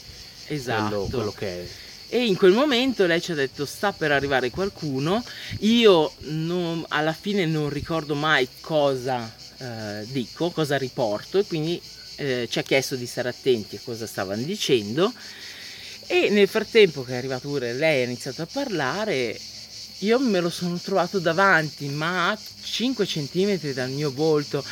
Esatto. 0.46 0.88
quello, 0.88 1.06
quello 1.10 1.32
che 1.32 1.46
è. 1.46 1.66
E 2.08 2.24
in 2.26 2.36
quel 2.36 2.52
momento 2.52 3.06
lei 3.06 3.20
ci 3.22 3.32
ha 3.32 3.34
detto 3.34 3.64
sta 3.64 3.92
per 3.92 4.12
arrivare 4.12 4.50
qualcuno, 4.50 5.22
io 5.60 6.12
non- 6.20 6.84
alla 6.88 7.12
fine 7.14 7.46
non 7.46 7.68
ricordo 7.70 8.14
mai 8.14 8.48
cosa 8.60 9.40
eh, 9.58 10.04
dico, 10.08 10.50
cosa 10.50 10.76
riporto 10.76 11.38
e 11.38 11.44
quindi 11.46 11.80
eh, 12.16 12.48
ci 12.50 12.58
ha 12.58 12.62
chiesto 12.62 12.96
di 12.96 13.06
stare 13.06 13.28
attenti 13.28 13.76
a 13.76 13.80
cosa 13.84 14.06
stavano 14.06 14.42
dicendo 14.42 15.12
e 16.08 16.30
nel 16.30 16.48
frattempo 16.48 17.04
che 17.04 17.12
è 17.12 17.16
arrivato 17.16 17.48
pure 17.48 17.72
lei 17.72 18.02
ha 18.02 18.04
iniziato 18.04 18.42
a 18.42 18.48
parlare, 18.50 19.38
io 20.00 20.18
me 20.18 20.40
lo 20.40 20.50
sono 20.50 20.76
trovato 20.78 21.20
davanti 21.20 21.86
ma 21.88 22.30
a 22.30 22.38
5 22.62 23.06
centimetri 23.06 23.72
dal 23.72 23.90
mio 23.90 24.10
volto, 24.10 24.64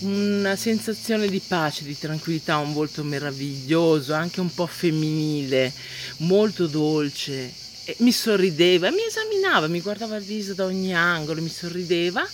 una 0.00 0.56
sensazione 0.56 1.28
di 1.28 1.40
pace, 1.46 1.84
di 1.84 1.98
tranquillità, 1.98 2.56
un 2.58 2.72
volto 2.72 3.02
meraviglioso, 3.02 4.14
anche 4.14 4.40
un 4.40 4.52
po' 4.52 4.66
femminile, 4.66 5.72
molto 6.18 6.66
dolce. 6.66 7.52
E 7.84 7.96
mi 7.98 8.12
sorrideva, 8.12 8.90
mi 8.90 9.04
esaminava, 9.06 9.66
mi 9.66 9.80
guardava 9.80 10.16
il 10.16 10.24
viso 10.24 10.54
da 10.54 10.64
ogni 10.64 10.94
angolo, 10.94 11.42
mi 11.42 11.48
sorrideva. 11.48 12.26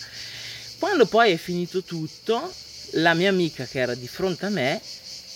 Quando 0.78 1.06
poi 1.06 1.32
è 1.32 1.36
finito 1.36 1.82
tutto, 1.82 2.52
la 2.92 3.14
mia 3.14 3.30
amica 3.30 3.64
che 3.64 3.80
era 3.80 3.94
di 3.94 4.06
fronte 4.06 4.46
a 4.46 4.50
me 4.50 4.80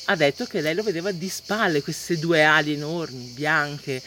ha 0.07 0.17
detto 0.17 0.45
che 0.45 0.61
lei 0.61 0.75
lo 0.75 0.83
vedeva 0.83 1.11
di 1.13 1.29
spalle, 1.29 1.83
queste 1.83 2.19
due 2.19 2.43
ali 2.45 2.75
enormi, 2.75 3.33
bianche. 3.35 4.03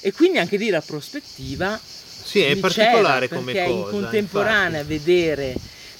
E 0.00 0.12
quindi 0.12 0.38
anche 0.38 0.56
lì 0.56 0.70
la 0.70 0.80
prospettiva 0.82 1.80
Sì, 2.24 2.40
è 2.40 2.56
particolare 2.56 3.28
come 3.28 3.52
cosa. 3.52 3.64
in 3.66 3.82
contemporanea 3.82 4.80
infatti. 4.80 4.98
vedere 4.98 5.54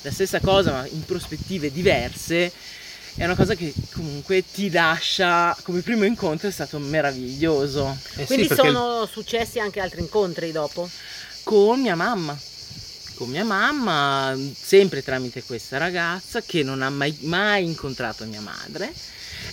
la 0.06 0.12
stessa 0.12 0.38
cosa 0.40 0.70
ma 0.70 0.86
in 0.86 1.04
prospettive 1.04 1.72
diverse 1.72 2.52
è 3.16 3.25
una 3.25 3.34
cosa 3.34 3.54
che 3.54 3.72
comunque 3.92 4.44
ti 4.52 4.70
lascia 4.70 5.56
come 5.62 5.80
primo 5.80 6.04
incontro 6.04 6.48
è 6.48 6.52
stato 6.52 6.78
meraviglioso. 6.78 7.96
Eh 8.16 8.20
sì, 8.20 8.25
Quindi 8.26 8.46
perché 8.46 8.66
il- 8.66 8.72
sono 8.75 9.06
successi 9.06 9.58
anche 9.58 9.80
altri 9.80 10.00
incontri 10.00 10.52
dopo? 10.52 10.88
con 11.42 11.80
mia 11.80 11.94
mamma. 11.94 12.38
Con 13.14 13.30
mia 13.30 13.44
mamma 13.44 14.36
sempre 14.54 15.02
tramite 15.02 15.42
questa 15.44 15.78
ragazza 15.78 16.42
che 16.42 16.62
non 16.62 16.82
ha 16.82 16.90
mai, 16.90 17.16
mai 17.22 17.64
incontrato 17.64 18.25
mia 18.26 18.40
madre. 18.42 18.92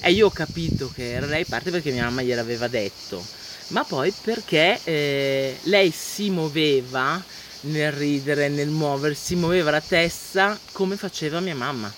E 0.01 0.11
io 0.11 0.25
ho 0.25 0.31
capito 0.31 0.91
che 0.93 1.13
era 1.13 1.25
lei 1.25 1.45
parte 1.45 1.71
perché 1.71 1.91
mia 1.91 2.03
mamma 2.03 2.21
gliel'aveva 2.23 2.67
detto. 2.67 3.23
Ma 3.69 3.83
poi 3.85 4.11
perché 4.23 4.77
eh, 4.83 5.57
lei 5.63 5.91
si 5.91 6.29
muoveva 6.31 7.23
nel 7.63 7.91
ridere, 7.91 8.49
nel 8.49 8.69
muoversi, 8.69 9.35
muoveva 9.35 9.71
la 9.71 9.81
testa 9.81 10.57
come 10.71 10.95
faceva 10.97 11.39
mia 11.39 11.55
mamma. 11.55 11.91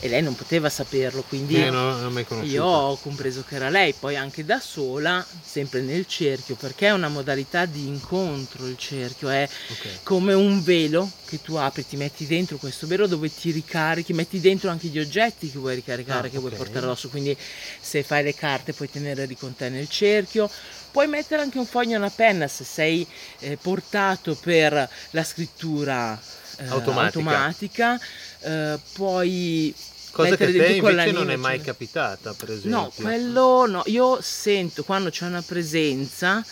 E 0.00 0.08
lei 0.08 0.22
non 0.22 0.34
poteva 0.34 0.68
saperlo, 0.68 1.22
quindi 1.28 1.56
Io 1.58 1.70
non, 1.70 2.00
non 2.00 2.44
io 2.44 2.64
ho 2.64 2.96
compreso 2.96 3.44
che 3.46 3.54
era 3.56 3.68
lei, 3.68 3.92
poi 3.92 4.16
anche 4.16 4.44
da 4.44 4.58
sola, 4.58 5.24
sempre 5.42 5.80
nel 5.82 6.06
cerchio, 6.06 6.54
perché 6.54 6.86
è 6.86 6.92
una 6.92 7.08
modalità 7.08 7.66
di 7.66 7.86
incontro 7.86 8.66
il 8.66 8.76
cerchio, 8.78 9.28
è 9.28 9.46
Ok. 9.70 10.02
come 10.02 10.32
un 10.32 10.62
velo 10.62 11.10
che 11.30 11.40
tu 11.40 11.54
apri, 11.54 11.86
ti 11.86 11.96
metti 11.96 12.26
dentro 12.26 12.56
questo 12.58 12.86
velo 12.86 13.06
dove 13.06 13.32
ti 13.32 13.50
ricarichi, 13.52 14.12
metti 14.12 14.40
dentro 14.40 14.68
anche 14.68 14.88
gli 14.88 14.98
oggetti 14.98 15.50
che 15.50 15.58
vuoi 15.58 15.76
ricaricare, 15.76 16.26
Ah, 16.28 16.30
che 16.30 16.38
vuoi 16.38 16.50
ok. 16.50 16.56
portare 16.58 16.84
addosso, 16.84 17.08
quindi 17.08 17.34
se 17.80 18.02
fai 18.02 18.22
le 18.22 18.34
carte 18.34 18.72
puoi 18.74 18.90
tenerle 18.90 19.34
con 19.38 19.54
te 19.56 19.68
nel 19.70 19.88
cerchio. 19.88 20.50
Puoi 20.90 21.06
mettere 21.06 21.40
anche 21.40 21.58
un 21.58 21.66
foglio 21.66 21.92
e 21.92 21.96
una 21.96 22.10
penna 22.10 22.48
se 22.48 22.64
sei 22.64 23.06
eh, 23.38 23.56
portato 23.56 24.34
per 24.34 24.90
la 25.10 25.24
scrittura 25.24 26.20
eh, 26.58 26.66
Automatica. 26.66 27.18
automatica. 27.20 28.00
Eh, 28.40 28.78
puoi 28.92 29.72
Cosa 30.10 30.36
che 30.36 30.50
te 30.52 30.66
invece 30.74 31.12
non 31.12 31.30
è 31.30 31.36
mai 31.36 31.54
eccetera. 31.54 31.72
capitata, 31.72 32.34
per 32.34 32.50
esempio. 32.50 32.70
No, 32.70 32.92
quello 32.96 33.66
no. 33.66 33.82
Io 33.86 34.20
sento 34.20 34.82
quando 34.82 35.08
c'è 35.10 35.24
una 35.26 35.42
presenza, 35.42 36.44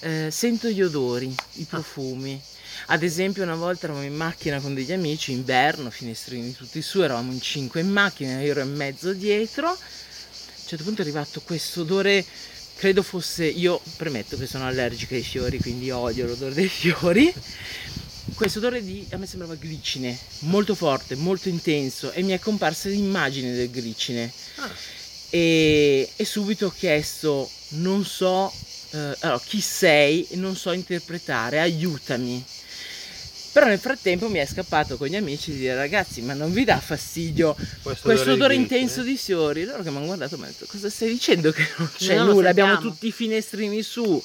eh, 0.00 0.28
sento 0.30 0.68
gli 0.68 0.80
odori, 0.80 1.34
i 1.54 1.64
profumi. 1.64 2.40
Ad 2.86 3.02
esempio, 3.02 3.42
una 3.42 3.54
volta 3.54 3.86
eravamo 3.86 4.04
in 4.04 4.14
macchina 4.14 4.60
con 4.60 4.74
degli 4.74 4.92
amici, 4.92 5.32
inverno, 5.32 5.90
finestrini 5.90 6.54
tutti 6.54 6.82
su, 6.82 7.02
eravamo 7.02 7.32
in 7.32 7.40
cinque 7.40 7.80
in 7.80 7.90
macchina, 7.90 8.40
io 8.40 8.50
ero 8.50 8.60
in 8.62 8.74
mezzo 8.74 9.12
dietro. 9.12 9.68
A 9.68 9.72
un 9.72 10.66
certo 10.66 10.84
punto 10.84 11.02
è 11.02 11.04
arrivato 11.04 11.40
questo 11.42 11.82
odore, 11.82 12.24
credo 12.76 13.02
fosse. 13.02 13.44
Io 13.44 13.80
premetto 13.96 14.36
che 14.36 14.46
sono 14.46 14.66
allergica 14.66 15.14
ai 15.14 15.22
fiori, 15.22 15.58
quindi 15.58 15.90
odio 15.90 16.26
l'odore 16.26 16.54
dei 16.54 16.68
fiori. 16.68 17.32
Questo 18.34 18.58
odore 18.58 18.82
di, 18.82 19.06
a 19.10 19.16
me 19.16 19.26
sembrava 19.26 19.54
glicine, 19.54 20.16
molto 20.40 20.74
forte, 20.74 21.14
molto 21.16 21.48
intenso, 21.48 22.12
e 22.12 22.22
mi 22.22 22.32
è 22.32 22.38
comparsa 22.38 22.88
l'immagine 22.88 23.52
del 23.52 23.70
glicine 23.70 24.32
Ah, 24.56 24.70
e, 25.30 26.10
e 26.16 26.24
subito 26.24 26.66
ho 26.66 26.72
chiesto 26.76 27.48
non 27.70 28.04
so 28.04 28.52
eh, 28.90 29.16
allora, 29.20 29.40
chi 29.44 29.60
sei 29.60 30.26
non 30.32 30.56
so 30.56 30.72
interpretare 30.72 31.60
aiutami. 31.60 32.44
Però 33.52 33.66
nel 33.66 33.80
frattempo 33.80 34.28
mi 34.28 34.38
è 34.38 34.46
scappato 34.46 34.96
con 34.96 35.08
gli 35.08 35.16
amici 35.16 35.50
di 35.50 35.58
dire 35.58 35.74
ragazzi 35.74 36.20
ma 36.22 36.34
non 36.34 36.52
vi 36.52 36.62
dà 36.64 36.78
fastidio 36.78 37.56
questo, 37.82 38.02
questo 38.06 38.30
odore 38.32 38.54
di 38.54 38.60
intenso 38.62 39.02
di 39.02 39.16
fiori? 39.16 39.64
Loro 39.64 39.82
che 39.82 39.90
mi 39.90 39.96
hanno 39.96 40.06
guardato 40.06 40.36
mi 40.36 40.44
hanno 40.44 40.52
detto 40.52 40.66
cosa 40.70 40.88
stai 40.88 41.08
dicendo 41.08 41.50
che 41.50 41.66
non 41.76 41.90
c'è 41.96 42.14
non 42.14 42.28
nulla? 42.28 42.50
abbiamo 42.50 42.70
sentiamo." 42.74 42.94
tutti 42.94 43.06
i 43.08 43.12
finestrini 43.12 43.82
su. 43.82 44.22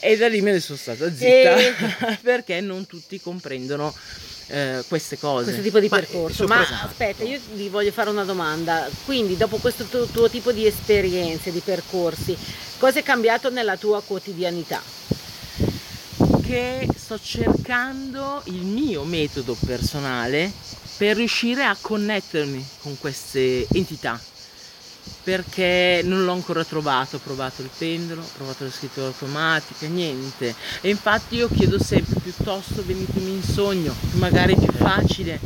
E 0.00 0.16
da 0.16 0.28
lì 0.28 0.40
me 0.40 0.50
ne 0.52 0.60
sono 0.60 0.78
stata 0.78 1.08
zitta 1.12 1.26
E- 1.56 1.74
perché 2.22 2.60
non 2.60 2.86
tutti 2.86 3.20
comprendono 3.20 3.94
eh, 4.50 4.84
queste 4.88 5.18
cose 5.18 5.44
Questo 5.44 5.62
tipo 5.62 5.78
di 5.80 5.88
Ma, 5.88 5.96
percorso. 5.98 6.44
eh, 6.44 6.46
Ma 6.46 6.62
sopra- 6.62 6.82
aspetta, 6.82 7.22
io 7.24 7.38
ti 7.54 7.68
voglio 7.68 7.92
fare 7.92 8.10
una 8.10 8.24
domanda. 8.24 8.88
Quindi, 9.04 9.36
dopo 9.36 9.56
questo 9.58 9.84
tuo, 9.84 10.04
tuo 10.06 10.28
tipo 10.28 10.52
di 10.52 10.66
esperienze, 10.66 11.50
di 11.52 11.60
percorsi, 11.60 12.36
cosa 12.78 12.98
è 12.98 13.02
cambiato 13.02 13.50
nella 13.50 13.76
tua 13.76 14.02
quotidianità? 14.02 14.82
che 16.42 16.88
sto 16.96 17.16
cercando 17.20 18.42
il 18.46 18.62
mio 18.64 19.04
metodo 19.04 19.56
personale 19.64 20.50
per 20.96 21.16
riuscire 21.16 21.62
a 21.64 21.76
connettermi 21.80 22.66
con 22.82 22.98
queste 22.98 23.66
entità 23.72 24.20
perché 25.22 26.00
non 26.04 26.24
l'ho 26.24 26.32
ancora 26.32 26.64
trovato, 26.64 27.16
ho 27.16 27.20
provato 27.22 27.62
il 27.62 27.70
pendolo, 27.76 28.22
ho 28.22 28.30
provato 28.36 28.64
la 28.64 28.70
scrittura 28.70 29.06
automatica, 29.06 29.86
niente. 29.86 30.54
E 30.80 30.88
infatti 30.88 31.36
io 31.36 31.48
chiedo 31.48 31.78
sempre 31.82 32.18
piuttosto 32.20 32.82
venitemi 32.84 33.30
in 33.30 33.42
sogno, 33.42 33.94
magari 34.12 34.54
è 34.54 34.58
più 34.58 34.72
facile 34.72 35.40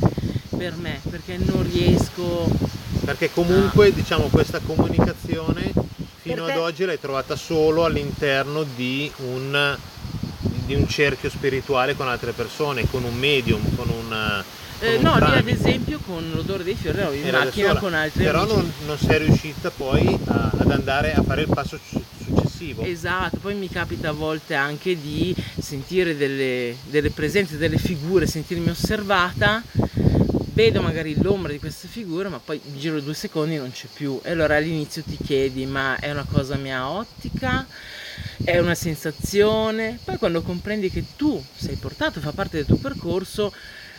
per 0.57 0.77
me, 0.77 1.01
perché 1.11 1.37
non 1.37 1.63
riesco 1.69 2.49
Perché 3.05 3.31
comunque, 3.33 3.93
diciamo, 3.93 4.29
questa 4.29 4.61
comunicazione 4.65 5.73
fino 6.23 6.45
Per 6.45 6.45
te- 6.47 6.53
ad 6.53 6.59
oggi 6.59 6.85
l'hai 6.87 6.99
trovata 6.99 7.37
solo 7.37 7.85
all'interno 7.85 8.65
di 8.75 9.11
un, 9.17 9.77
di 10.65 10.75
un 10.75 10.89
cerchio 10.89 11.29
spirituale 11.29 11.95
con 11.97 12.09
altre 12.09 12.33
persone, 12.33 12.89
con 12.89 13.05
un 13.05 13.15
medium, 13.15 13.63
con 13.77 13.89
un... 13.91 14.43
Eh, 14.81 14.99
no, 14.99 15.17
lì 15.19 15.37
ad 15.37 15.49
esempio 15.49 15.99
con 16.05 16.31
l'odore 16.35 16.63
dei 16.65 16.75
fiori 16.75 16.99
ero 16.99 17.13
in 17.13 17.25
Era 17.25 17.45
macchina 17.45 17.75
con 17.77 17.95
altri 17.95 18.25
Però 18.25 18.45
non, 18.45 18.71
non 18.87 18.99
sei 18.99 19.19
riuscita 19.21 19.71
poi 19.71 20.19
a- 20.27 20.51
ad 20.59 20.71
andare 20.71 21.15
a 21.15 21.23
fare 21.23 21.43
il 21.43 21.49
passo 21.49 21.79
su- 21.83 22.03
successivo. 22.25 22.83
Esatto, 22.83 23.39
poi 23.39 23.55
mi 23.55 23.69
capita 23.69 24.11
a 24.11 24.13
volte 24.13 24.55
anche 24.55 25.01
di 25.01 25.35
sentire 25.59 26.17
delle, 26.17 26.77
delle 26.91 27.11
presenze, 27.11 27.57
delle 27.57 27.79
figure, 27.79 28.27
sentirmi 28.27 28.69
osservata, 28.69 29.63
vedo 30.53 30.83
magari 30.83 31.21
l'ombra 31.21 31.53
di 31.53 31.59
questa 31.59 31.89
figura, 31.89 32.29
ma 32.29 32.39
poi 32.45 32.61
mi 32.73 32.79
giro 32.79 33.01
due 33.01 33.15
secondi 33.15 33.57
non 33.57 33.71
c'è 33.73 33.87
più. 33.93 34.21
E 34.23 34.31
allora 34.33 34.57
all'inizio 34.57 35.03
ti 35.03 35.17
chiedi, 35.23 35.65
ma 35.67 35.99
è 35.99 36.11
una 36.11 36.27
cosa 36.31 36.57
mia 36.57 36.89
ottica? 36.89 37.67
È 38.43 38.59
una 38.59 38.75
sensazione? 38.75 39.99
Poi 40.05 40.19
quando 40.19 40.43
comprendi 40.43 40.91
che 40.91 41.05
tu 41.17 41.43
sei 41.57 41.77
portato, 41.77 42.21
fa 42.21 42.33
parte 42.33 42.57
del 42.59 42.67
tuo 42.67 42.77
percorso, 42.77 43.53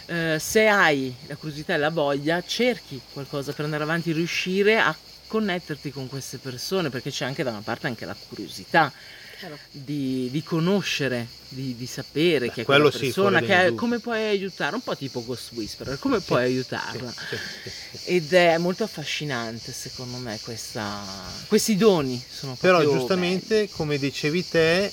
eh, 0.07 0.37
se 0.39 0.67
hai 0.67 1.13
la 1.27 1.35
curiosità 1.35 1.73
e 1.73 1.77
la 1.77 1.89
voglia, 1.89 2.41
cerchi 2.43 3.01
qualcosa 3.13 3.53
per 3.53 3.65
andare 3.65 3.83
avanti, 3.83 4.11
riuscire 4.11 4.77
a 4.77 4.95
connetterti 5.27 5.91
con 5.91 6.07
queste 6.07 6.37
persone, 6.37 6.89
perché 6.89 7.09
c'è 7.09 7.25
anche 7.25 7.43
da 7.43 7.49
una 7.49 7.61
parte 7.61 7.87
anche 7.87 8.05
la 8.05 8.15
curiosità 8.27 8.91
di, 9.71 10.29
di 10.31 10.43
conoscere, 10.43 11.27
di, 11.49 11.75
di 11.75 11.85
sapere 11.85 12.47
Beh, 12.47 12.53
chi 12.53 12.61
è 12.61 12.63
quella 12.63 12.89
sì, 12.89 12.97
persona, 12.99 13.41
che 13.41 13.65
è- 13.65 13.75
come 13.75 13.99
puoi 13.99 14.23
aiutare, 14.23 14.75
un 14.75 14.81
po' 14.81 14.95
tipo 14.95 15.23
Ghost 15.23 15.51
Whisperer, 15.53 15.99
come 15.99 16.19
puoi 16.19 16.43
aiutarla. 16.43 17.11
Sì, 17.11 17.35
sì, 17.35 17.97
sì. 17.97 18.13
Ed 18.13 18.33
è 18.33 18.57
molto 18.57 18.83
affascinante 18.83 19.71
secondo 19.71 20.17
me 20.17 20.39
questa, 20.43 21.01
questi 21.47 21.75
doni. 21.75 22.21
Sono 22.27 22.55
Però 22.59 22.81
giustamente, 22.83 23.69
come 23.69 23.97
dicevi 23.97 24.47
te, 24.47 24.91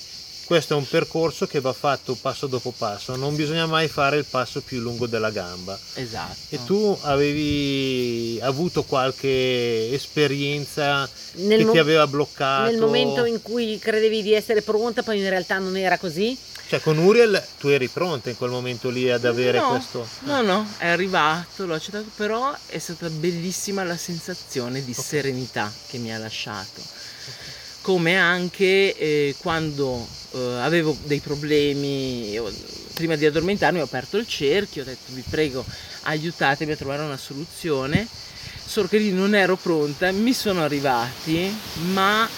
questo 0.53 0.75
è 0.75 0.77
un 0.77 0.87
percorso 0.87 1.47
che 1.47 1.61
va 1.61 1.73
fatto 1.73 2.15
passo 2.15 2.47
dopo 2.47 2.75
passo, 2.77 3.17
non 3.17 3.35
bisogna 3.35 3.65
mai 3.65 3.89
fare 3.89 4.19
il 4.19 4.27
passo 4.29 4.61
più 4.61 4.81
lungo 4.81 5.07
della 5.07 5.31
gamba. 5.31 5.79
Esatto. 5.95 6.37
E 6.51 6.63
tu 6.67 6.95
avevi 7.05 8.39
avuto 8.43 8.83
qualche 8.83 9.91
esperienza 9.91 11.09
Nel, 11.37 11.57
che 11.57 11.65
mo- 11.65 11.73
ti 11.73 11.79
aveva 11.79 12.07
bloccato? 12.07 12.71
nel 12.71 12.79
momento 12.79 13.25
in 13.25 13.41
cui 13.41 13.79
credevi 13.79 14.21
di 14.21 14.35
essere 14.35 14.61
pronta, 14.61 15.03
poi 15.03 15.21
in 15.21 15.29
realtà 15.31 15.57
non 15.57 15.75
era 15.75 15.97
così? 15.97 16.37
Cioè 16.69 16.81
con 16.81 16.99
Uriel 16.99 17.43
tu 17.59 17.69
eri 17.69 17.89
pronta 17.89 18.29
in 18.29 18.37
quel 18.37 18.51
momento 18.51 18.91
lì 18.91 19.11
ad 19.11 19.25
avere 19.25 19.59
no, 19.59 19.69
questo... 19.71 20.07
No, 20.25 20.43
no, 20.43 20.69
è 20.77 20.89
arrivato, 20.89 21.65
l'ho 21.65 21.77
accettato, 21.77 22.11
però 22.15 22.55
è 22.67 22.79
stata 22.79 23.09
bellissima 23.09 23.85
la 23.85 23.97
sensazione 23.97 24.85
di 24.85 24.93
serenità 24.93 25.73
che 25.89 25.97
mi 25.97 26.13
ha 26.13 26.19
lasciato. 26.19 26.83
Come 27.83 28.17
anche 28.17 28.97
eh, 28.97 29.35
quando 29.39 30.07
eh, 30.35 30.39
avevo 30.61 30.97
dei 31.05 31.19
problemi, 31.19 32.31
io, 32.31 32.51
prima 32.95 33.17
di 33.17 33.27
addormentarmi 33.27 33.81
ho 33.81 33.85
aperto 33.85 34.19
il 34.19 34.27
cerchio, 34.27 34.83
ho 34.83 34.85
detto 34.85 35.13
vi 35.13 35.25
prego 35.29 35.65
aiutatemi 36.03 36.73
a 36.73 36.77
trovare 36.77 37.03
una 37.03 37.17
soluzione, 37.17 38.07
solo 38.65 38.87
che 38.87 38.99
lì 38.99 39.11
non 39.13 39.35
ero 39.35 39.57
pronta, 39.57 40.13
mi 40.13 40.33
sono 40.33 40.63
arrivati, 40.63 41.53
ma 41.93 42.29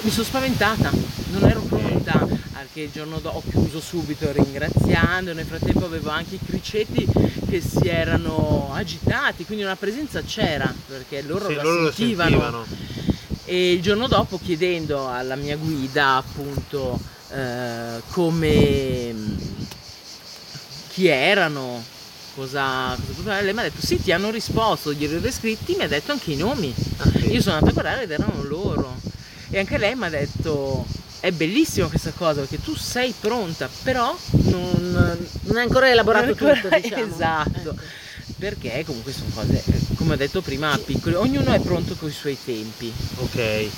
mi 0.00 0.10
sono 0.10 0.24
spaventata, 0.24 0.90
non 1.30 1.48
ero 1.48 1.60
pronta 1.60 2.38
perché 2.70 2.86
il 2.86 2.90
giorno 2.92 3.18
dopo 3.18 3.38
ho 3.38 3.42
chiuso 3.50 3.80
subito 3.80 4.30
ringraziando, 4.30 5.32
nel 5.32 5.44
frattempo 5.44 5.84
avevo 5.84 6.10
anche 6.10 6.36
i 6.36 6.40
criceti 6.44 7.04
che 7.48 7.60
si 7.60 7.88
erano 7.88 8.70
agitati, 8.72 9.44
quindi 9.44 9.64
una 9.64 9.76
presenza 9.76 10.22
c'era 10.22 10.72
perché 10.86 11.22
loro 11.22 11.48
Sì, 11.48 11.54
la 11.54 11.62
loro 11.62 11.80
lo 11.82 11.92
sentivano. 11.92 12.30
sentivano. 12.30 12.66
E 13.50 13.72
il 13.72 13.82
giorno 13.82 14.06
dopo 14.06 14.38
chiedendo 14.40 15.08
alla 15.08 15.34
mia 15.34 15.56
guida 15.56 16.14
appunto 16.18 17.00
eh, 17.32 18.00
come 18.12 19.12
chi 20.86 21.08
erano, 21.08 21.82
cosa, 22.36 22.96
cosa 23.16 23.40
lei 23.40 23.52
mi 23.52 23.58
ha 23.58 23.62
detto 23.64 23.84
sì 23.84 24.00
ti 24.00 24.12
hanno 24.12 24.30
risposto, 24.30 24.92
glieli 24.92 25.16
ho 25.16 25.20
descritti, 25.20 25.74
mi 25.76 25.82
ha 25.82 25.88
detto 25.88 26.12
anche 26.12 26.30
i 26.30 26.36
nomi. 26.36 26.72
Ah, 26.98 27.10
sì. 27.10 27.32
Io 27.32 27.40
sono 27.40 27.56
andata 27.56 27.70
a 27.70 27.72
guardare 27.72 28.02
ed 28.04 28.12
erano 28.12 28.40
loro. 28.44 28.94
E 29.50 29.58
anche 29.58 29.78
lei 29.78 29.96
mi 29.96 30.04
ha 30.04 30.10
detto 30.10 30.86
è 31.18 31.32
bellissima 31.32 31.88
questa 31.88 32.12
cosa 32.12 32.42
perché 32.42 32.62
tu 32.62 32.76
sei 32.76 33.12
pronta, 33.18 33.68
però 33.82 34.16
non, 34.30 35.18
Non 35.42 35.56
è 35.56 35.60
ancora 35.62 35.90
elaborato 35.90 36.26
non 36.26 36.34
è 36.34 36.36
tutto, 36.36 36.52
ancora- 36.52 36.78
diciamo. 36.78 37.02
Esatto. 37.12 37.70
Ecco. 37.70 37.74
Perché 38.38 38.84
comunque 38.86 39.12
sono 39.12 39.28
cose, 39.34 39.60
eh, 39.66 39.79
come 40.00 40.14
ho 40.14 40.16
detto 40.16 40.40
prima, 40.40 40.78
piccole, 40.82 41.16
ognuno 41.16 41.52
è 41.52 41.60
pronto 41.60 41.94
con 41.94 42.08
i 42.08 42.12
suoi 42.12 42.36
tempi. 42.42 42.90
Ok. 43.16 43.36
E 43.36 43.70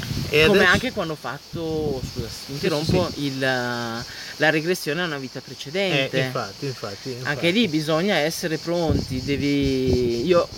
Come 0.46 0.58
adesso- 0.58 0.72
anche 0.72 0.92
quando 0.92 1.14
ho 1.14 1.16
fatto, 1.16 2.00
scusa 2.12 2.28
se 2.28 2.46
ti 2.46 2.52
interrompo, 2.52 3.10
il, 3.16 3.38
la 3.40 4.50
regressione 4.50 5.02
a 5.02 5.06
una 5.06 5.18
vita 5.18 5.40
Eh, 5.40 5.42
precedente. 5.42 6.18
infatti, 6.20 6.66
infatti, 6.66 7.08
infatti. 7.10 7.28
Anche 7.28 7.50
lì 7.50 7.66
bisogna 7.66 8.14
essere 8.14 8.56
pronti, 8.58 9.20
devi... 9.24 10.24
Io 10.24 10.48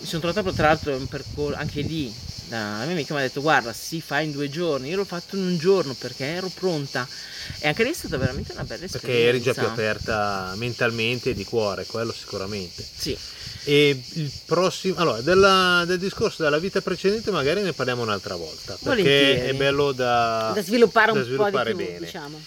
mi 0.00 0.06
sono 0.06 0.20
trovata 0.30 0.52
tra 0.52 0.66
l'altro 0.68 0.94
un 0.94 1.08
percorso, 1.08 1.58
anche 1.58 1.80
lì, 1.80 2.14
la 2.50 2.82
mia 2.84 2.92
amica 2.92 3.14
mi 3.14 3.20
ha 3.20 3.22
detto 3.22 3.40
guarda 3.40 3.72
si 3.72 4.02
fa 4.02 4.20
in 4.20 4.30
due 4.30 4.50
giorni, 4.50 4.90
io 4.90 4.96
l'ho 4.96 5.06
fatto 5.06 5.36
in 5.36 5.42
un 5.46 5.56
giorno 5.56 5.94
perché 5.94 6.26
ero 6.26 6.50
pronta 6.54 7.08
e 7.58 7.68
anche 7.68 7.82
lì 7.84 7.90
è 7.90 7.94
stata 7.94 8.18
veramente 8.18 8.52
una 8.52 8.64
bella 8.64 8.84
esperienza. 8.84 9.06
Perché 9.06 9.28
eri 9.28 9.40
già 9.40 9.54
più 9.54 9.64
aperta 9.66 10.52
mentalmente 10.56 11.30
e 11.30 11.34
di 11.34 11.44
cuore, 11.44 11.86
quello 11.86 12.12
sicuramente. 12.12 12.84
Sì, 12.94 13.16
E 13.66 13.98
il 14.14 14.30
prossimo, 14.44 14.96
allora, 14.98 15.20
della- 15.22 15.84
del 15.86 15.98
discorso 15.98 16.42
della 16.42 16.58
vita 16.58 16.82
precedente 16.82 17.30
magari 17.30 17.62
ne 17.62 17.72
parliamo 17.72 18.02
un'altra 18.02 18.36
volta, 18.36 18.72
perché 18.74 19.02
Volentieri. 19.02 19.48
è 19.48 19.52
bello 19.54 19.92
da, 19.92 20.52
Da 20.54 20.62
sviluppare 20.62 21.12
un 21.12 21.16
da 21.18 21.22
po' 21.24 21.28
di 21.30 21.34
sviluppare 21.34 21.74
più, 21.74 21.84
bene. 21.84 21.98
diciamo. 22.04 22.40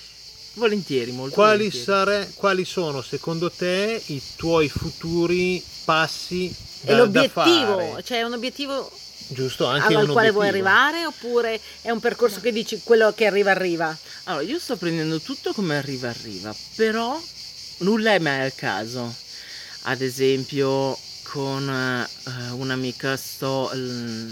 volentieri, 0.54 1.12
molto 1.12 1.34
Quali, 1.36 1.70
volentieri. 1.70 1.86
sare- 1.86 2.32
quali 2.36 2.66
sono 2.66 3.02
secondo 3.02 3.50
te 3.52 4.02
i 4.08 4.22
tuoi 4.36 4.70
futuri 4.70 5.64
passi 5.86 6.48
E 6.82 6.86
da, 6.86 6.94
da 6.94 6.98
l'obiettivo, 6.98 7.32
fare? 7.80 8.04
cioè 8.04 8.22
un 8.24 8.34
obiettivo 8.34 8.92
Giusto, 9.30 9.66
anche 9.66 9.94
al 9.96 10.06
un 10.06 10.12
quale 10.14 10.32
vuoi 10.32 10.48
obiettivo. 10.48 10.68
arrivare 10.70 11.06
oppure 11.06 11.60
è 11.82 11.90
un 11.92 12.00
percorso 12.00 12.40
che 12.40 12.52
dici 12.52 12.80
quello 12.84 13.12
che 13.14 13.26
arriva 13.26 13.52
arriva? 13.52 13.96
Allora, 14.26 14.44
io 14.44 14.58
sto 14.60 14.78
prendendo 14.78 15.20
tutto 15.20 15.52
come 15.54 15.78
arriva 15.78 16.10
arriva, 16.10 16.56
però 16.76 17.20
nulla 17.80 18.14
è 18.14 18.20
mai 18.20 18.42
al 18.42 18.54
caso. 18.56 19.14
Ad 19.84 20.02
esempio, 20.02 20.98
con 21.30 21.70
eh, 21.70 22.50
un'amica 22.52 23.18
sto 23.18 23.70
eh, 23.72 23.78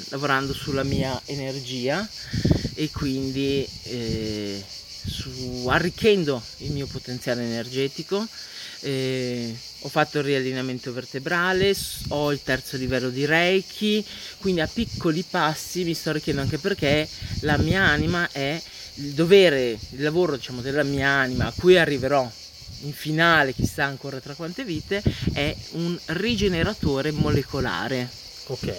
lavorando 0.09 0.53
sulla 0.53 0.83
mia 0.83 1.19
energia 1.25 2.07
e 2.73 2.89
quindi 2.89 3.67
eh, 3.83 4.63
su- 5.05 5.65
arricchendo 5.67 6.41
il 6.59 6.71
mio 6.71 6.87
potenziale 6.87 7.43
energetico. 7.43 8.25
Eh, 8.79 9.53
ho 9.81 9.89
fatto 9.89 10.19
il 10.19 10.23
riallineamento 10.23 10.93
vertebrale, 10.93 11.75
ho 12.09 12.31
il 12.31 12.41
terzo 12.43 12.77
livello 12.77 13.09
di 13.09 13.25
Reiki, 13.25 14.03
quindi 14.39 14.61
a 14.61 14.69
piccoli 14.71 15.23
passi 15.29 15.83
mi 15.83 15.93
sto 15.93 16.11
arricchendo 16.11 16.41
anche 16.41 16.57
perché 16.57 17.07
la 17.41 17.57
mia 17.57 17.81
anima 17.83 18.29
è 18.31 18.59
il 18.95 19.11
dovere, 19.11 19.77
il 19.91 20.01
lavoro 20.01 20.35
diciamo 20.35 20.61
della 20.61 20.83
mia 20.83 21.09
anima 21.09 21.47
a 21.47 21.53
cui 21.55 21.77
arriverò 21.77 22.29
in 22.81 22.93
finale 22.93 23.53
chissà 23.53 23.85
ancora 23.85 24.19
tra 24.19 24.33
quante 24.33 24.63
vite 24.63 25.01
è 25.33 25.55
un 25.71 25.97
rigeneratore 26.07 27.11
molecolare 27.11 28.07
Ok. 28.47 28.73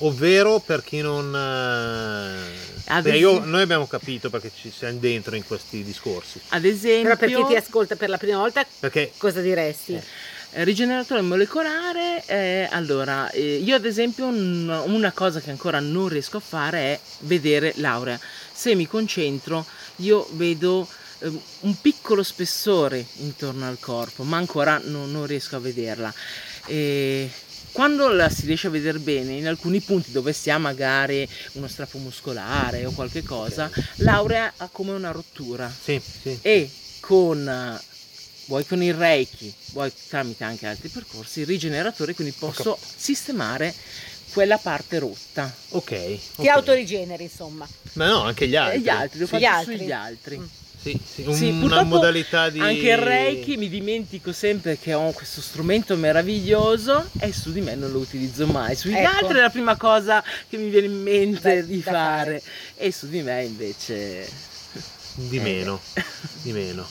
Ovvero 0.00 0.60
per 0.60 0.84
chi 0.84 1.00
non... 1.00 1.34
eh, 1.34 2.92
Ad 2.92 3.02
beh, 3.02 3.16
io- 3.16 3.44
noi 3.44 3.62
abbiamo 3.62 3.86
capito 3.88 4.30
perché 4.30 4.52
ci 4.54 4.70
siamo 4.70 4.98
dentro 4.98 5.34
in 5.34 5.44
questi 5.44 5.82
discorsi. 5.82 6.40
ad 6.50 6.64
esempio 6.64 7.02
Però 7.02 7.16
per 7.16 7.28
chi 7.34 7.46
ti 7.48 7.56
ascolta 7.56 7.96
per 7.96 8.08
la 8.08 8.18
prima 8.18 8.38
volta 8.38 8.64
Perché 8.78 9.12
cosa 9.16 9.40
diresti? 9.40 9.94
Eh. 9.94 10.02
Eh, 10.52 10.64
Rigeneratore 10.64 11.20
molecolare, 11.20 12.22
eh, 12.26 12.68
allora, 12.70 13.28
eh, 13.30 13.56
io 13.56 13.74
ad 13.74 13.84
esempio 13.84 14.26
un- 14.26 14.82
una 14.86 15.12
cosa 15.12 15.40
che 15.40 15.50
ancora 15.50 15.78
non 15.78 16.08
riesco 16.08 16.38
a 16.38 16.40
fare 16.40 16.78
è 16.78 17.00
vedere 17.20 17.72
l'aurea. 17.76 18.18
Se 18.52 18.74
mi 18.74 18.86
concentro 18.86 19.66
io 19.96 20.26
vedo 20.32 20.88
un 21.20 21.80
piccolo 21.80 22.22
spessore 22.22 23.04
intorno 23.16 23.66
al 23.66 23.78
corpo, 23.80 24.22
ma 24.22 24.36
ancora 24.36 24.80
non, 24.84 25.10
non 25.10 25.26
riesco 25.26 25.56
a 25.56 25.60
vederla. 25.60 26.12
E 26.66 27.30
quando 27.72 28.08
la 28.08 28.28
si 28.28 28.46
riesce 28.46 28.66
a 28.68 28.70
vedere 28.70 28.98
bene, 28.98 29.32
in 29.34 29.46
alcuni 29.46 29.80
punti 29.80 30.10
dove 30.12 30.32
si 30.32 30.50
ha 30.50 30.58
magari 30.58 31.28
uno 31.52 31.66
strappo 31.68 31.98
muscolare 31.98 32.84
o 32.86 32.90
qualche 32.92 33.22
cosa, 33.22 33.70
l'aurea 33.96 34.52
ha 34.56 34.68
come 34.70 34.92
una 34.92 35.10
rottura 35.10 35.68
sì, 35.70 36.00
sì. 36.22 36.38
e 36.42 36.70
con 37.00 37.48
eh, 37.48 37.80
vuoi 38.46 38.66
con 38.66 38.82
il 38.82 38.94
reiki 38.94 39.52
vuoi 39.72 39.92
tramite 40.08 40.44
anche 40.44 40.66
altri 40.66 40.88
percorsi 40.88 41.44
rigeneratore 41.44 42.14
quindi 42.14 42.34
posso 42.36 42.78
sistemare 42.96 43.72
quella 44.32 44.58
parte 44.58 44.98
rotta 44.98 45.52
Ok. 45.70 45.86
Ti 45.88 46.20
ok. 46.36 46.46
autorigeneri, 46.48 47.22
insomma. 47.24 47.66
Ma 47.94 48.06
no, 48.08 48.22
anche 48.22 48.46
gli 48.48 48.56
altri. 48.56 48.78
e 48.78 48.80
gli 48.82 48.88
altri 48.88 49.18
lo 49.20 49.24
Gli 49.24 49.28
faccio 49.28 49.46
altri. 49.46 49.78
sugli 49.78 49.92
altri 49.92 50.38
Mm. 50.38 50.44
Sì, 50.80 50.98
sì, 51.04 51.22
un- 51.26 51.34
Sì, 51.34 51.48
una 51.48 51.82
modalità 51.82 52.50
di... 52.50 52.60
anche 52.60 52.88
il 52.90 52.96
reiki 52.98 53.56
mi 53.56 53.68
dimentico 53.68 54.32
sempre 54.32 54.78
che 54.78 54.94
ho 54.94 55.10
questo 55.10 55.40
strumento 55.40 55.96
meraviglioso 55.96 57.04
e 57.18 57.32
su 57.32 57.50
di 57.50 57.60
me 57.60 57.74
non 57.74 57.90
lo 57.90 57.98
utilizzo 57.98 58.46
mai 58.46 58.76
sugli 58.76 58.94
Ecco. 58.94 59.08
altri 59.08 59.38
è 59.38 59.40
la 59.40 59.50
prima 59.50 59.76
cosa 59.76 60.22
che 60.48 60.56
mi 60.56 60.68
viene 60.70 60.86
in 60.86 61.02
mente 61.02 61.60
Da- 61.60 61.66
di 61.66 61.82
da 61.82 61.90
fare 61.90 62.42
e 62.76 62.92
su 62.92 63.08
di 63.08 63.22
me 63.22 63.44
invece 63.44 64.28
Di 65.14 65.36
Eh. 65.38 65.40
meno, 65.40 65.80
di 66.42 66.52
meno. 66.52 66.86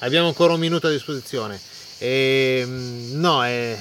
Abbiamo 0.00 0.26
ancora 0.26 0.52
un 0.54 0.58
minuto 0.60 0.88
a 0.88 0.90
disposizione. 0.90 1.60
Ehm, 1.98 3.10
no, 3.12 3.44
è- 3.44 3.78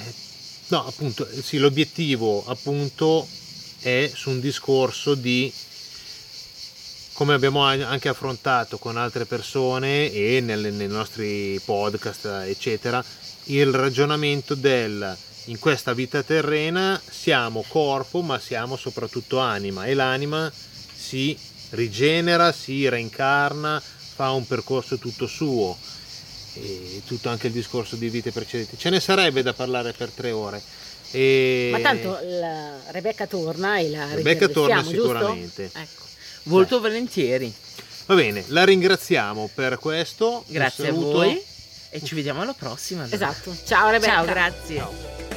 no, 0.68 0.86
appunto, 0.86 1.28
sì, 1.42 1.58
l'obiettivo 1.58 2.46
appunto 2.46 3.28
è 3.82 4.10
su 4.14 4.30
un 4.30 4.40
discorso 4.40 5.16
di 5.16 5.52
come 7.14 7.34
abbiamo 7.34 7.62
anche 7.62 8.10
affrontato 8.10 8.78
con 8.78 8.98
altre 8.98 9.26
persone 9.26 10.12
e 10.12 10.42
nelle- 10.42 10.72
nei 10.72 10.88
nostri 10.88 11.60
podcast, 11.64 12.26
eccetera, 12.46 13.04
il 13.46 13.72
ragionamento 13.72 14.56
del 14.56 15.16
in 15.48 15.60
questa 15.60 15.94
vita 15.94 16.24
terrena 16.24 17.00
siamo 17.08 17.64
corpo, 17.68 18.22
ma 18.22 18.40
siamo 18.40 18.78
soprattutto 18.78 19.40
anima 19.40 19.86
e 19.86 19.94
l'anima 19.94 20.52
si 20.96 21.38
rigenera, 21.72 22.52
si 22.52 22.88
reincarna, 22.88 23.82
fa 23.82 24.32
un 24.32 24.48
percorso 24.48 24.98
tutto 24.98 25.28
suo 25.28 25.78
e 26.54 27.02
tutto 27.06 27.30
anche 27.30 27.48
il 27.48 27.54
discorso 27.54 27.96
di 27.96 28.10
vite 28.10 28.32
precedenti. 28.32 28.78
Ce 28.78 28.90
ne 28.90 29.00
sarebbe 29.00 29.42
da 29.42 29.54
parlare 29.54 29.92
per 29.92 30.10
tre 30.10 30.32
ore. 30.32 30.62
E... 31.12 31.70
Ma 31.72 31.80
tanto 31.80 32.18
Rebecca 32.92 33.28
torna 33.28 33.80
e 33.80 33.90
la 33.90 34.14
Rebecca 34.14 34.48
torna 34.48 34.84
sicuramente. 34.84 35.70
Ecco. 35.74 36.04
Molto 36.44 36.80
volentieri 36.80 37.54
Va 38.06 38.16
bene, 38.16 38.44
la 38.48 38.66
ringraziamo 38.66 39.50
per 39.54 39.80
questo. 39.80 40.44
Grazie 40.48 40.90
a 40.90 40.92
voi 40.92 41.42
e 41.90 42.04
ci 42.04 42.16
vediamo 42.16 42.42
alla 42.42 42.54
prossima 42.54 43.04
allora. 43.04 43.16
Esatto. 43.16 43.56
Ciao 43.64 43.90
Rebecca. 43.90 44.12
ciao 44.12 44.26
grazie 44.26 44.76
Ciao. 44.78 45.33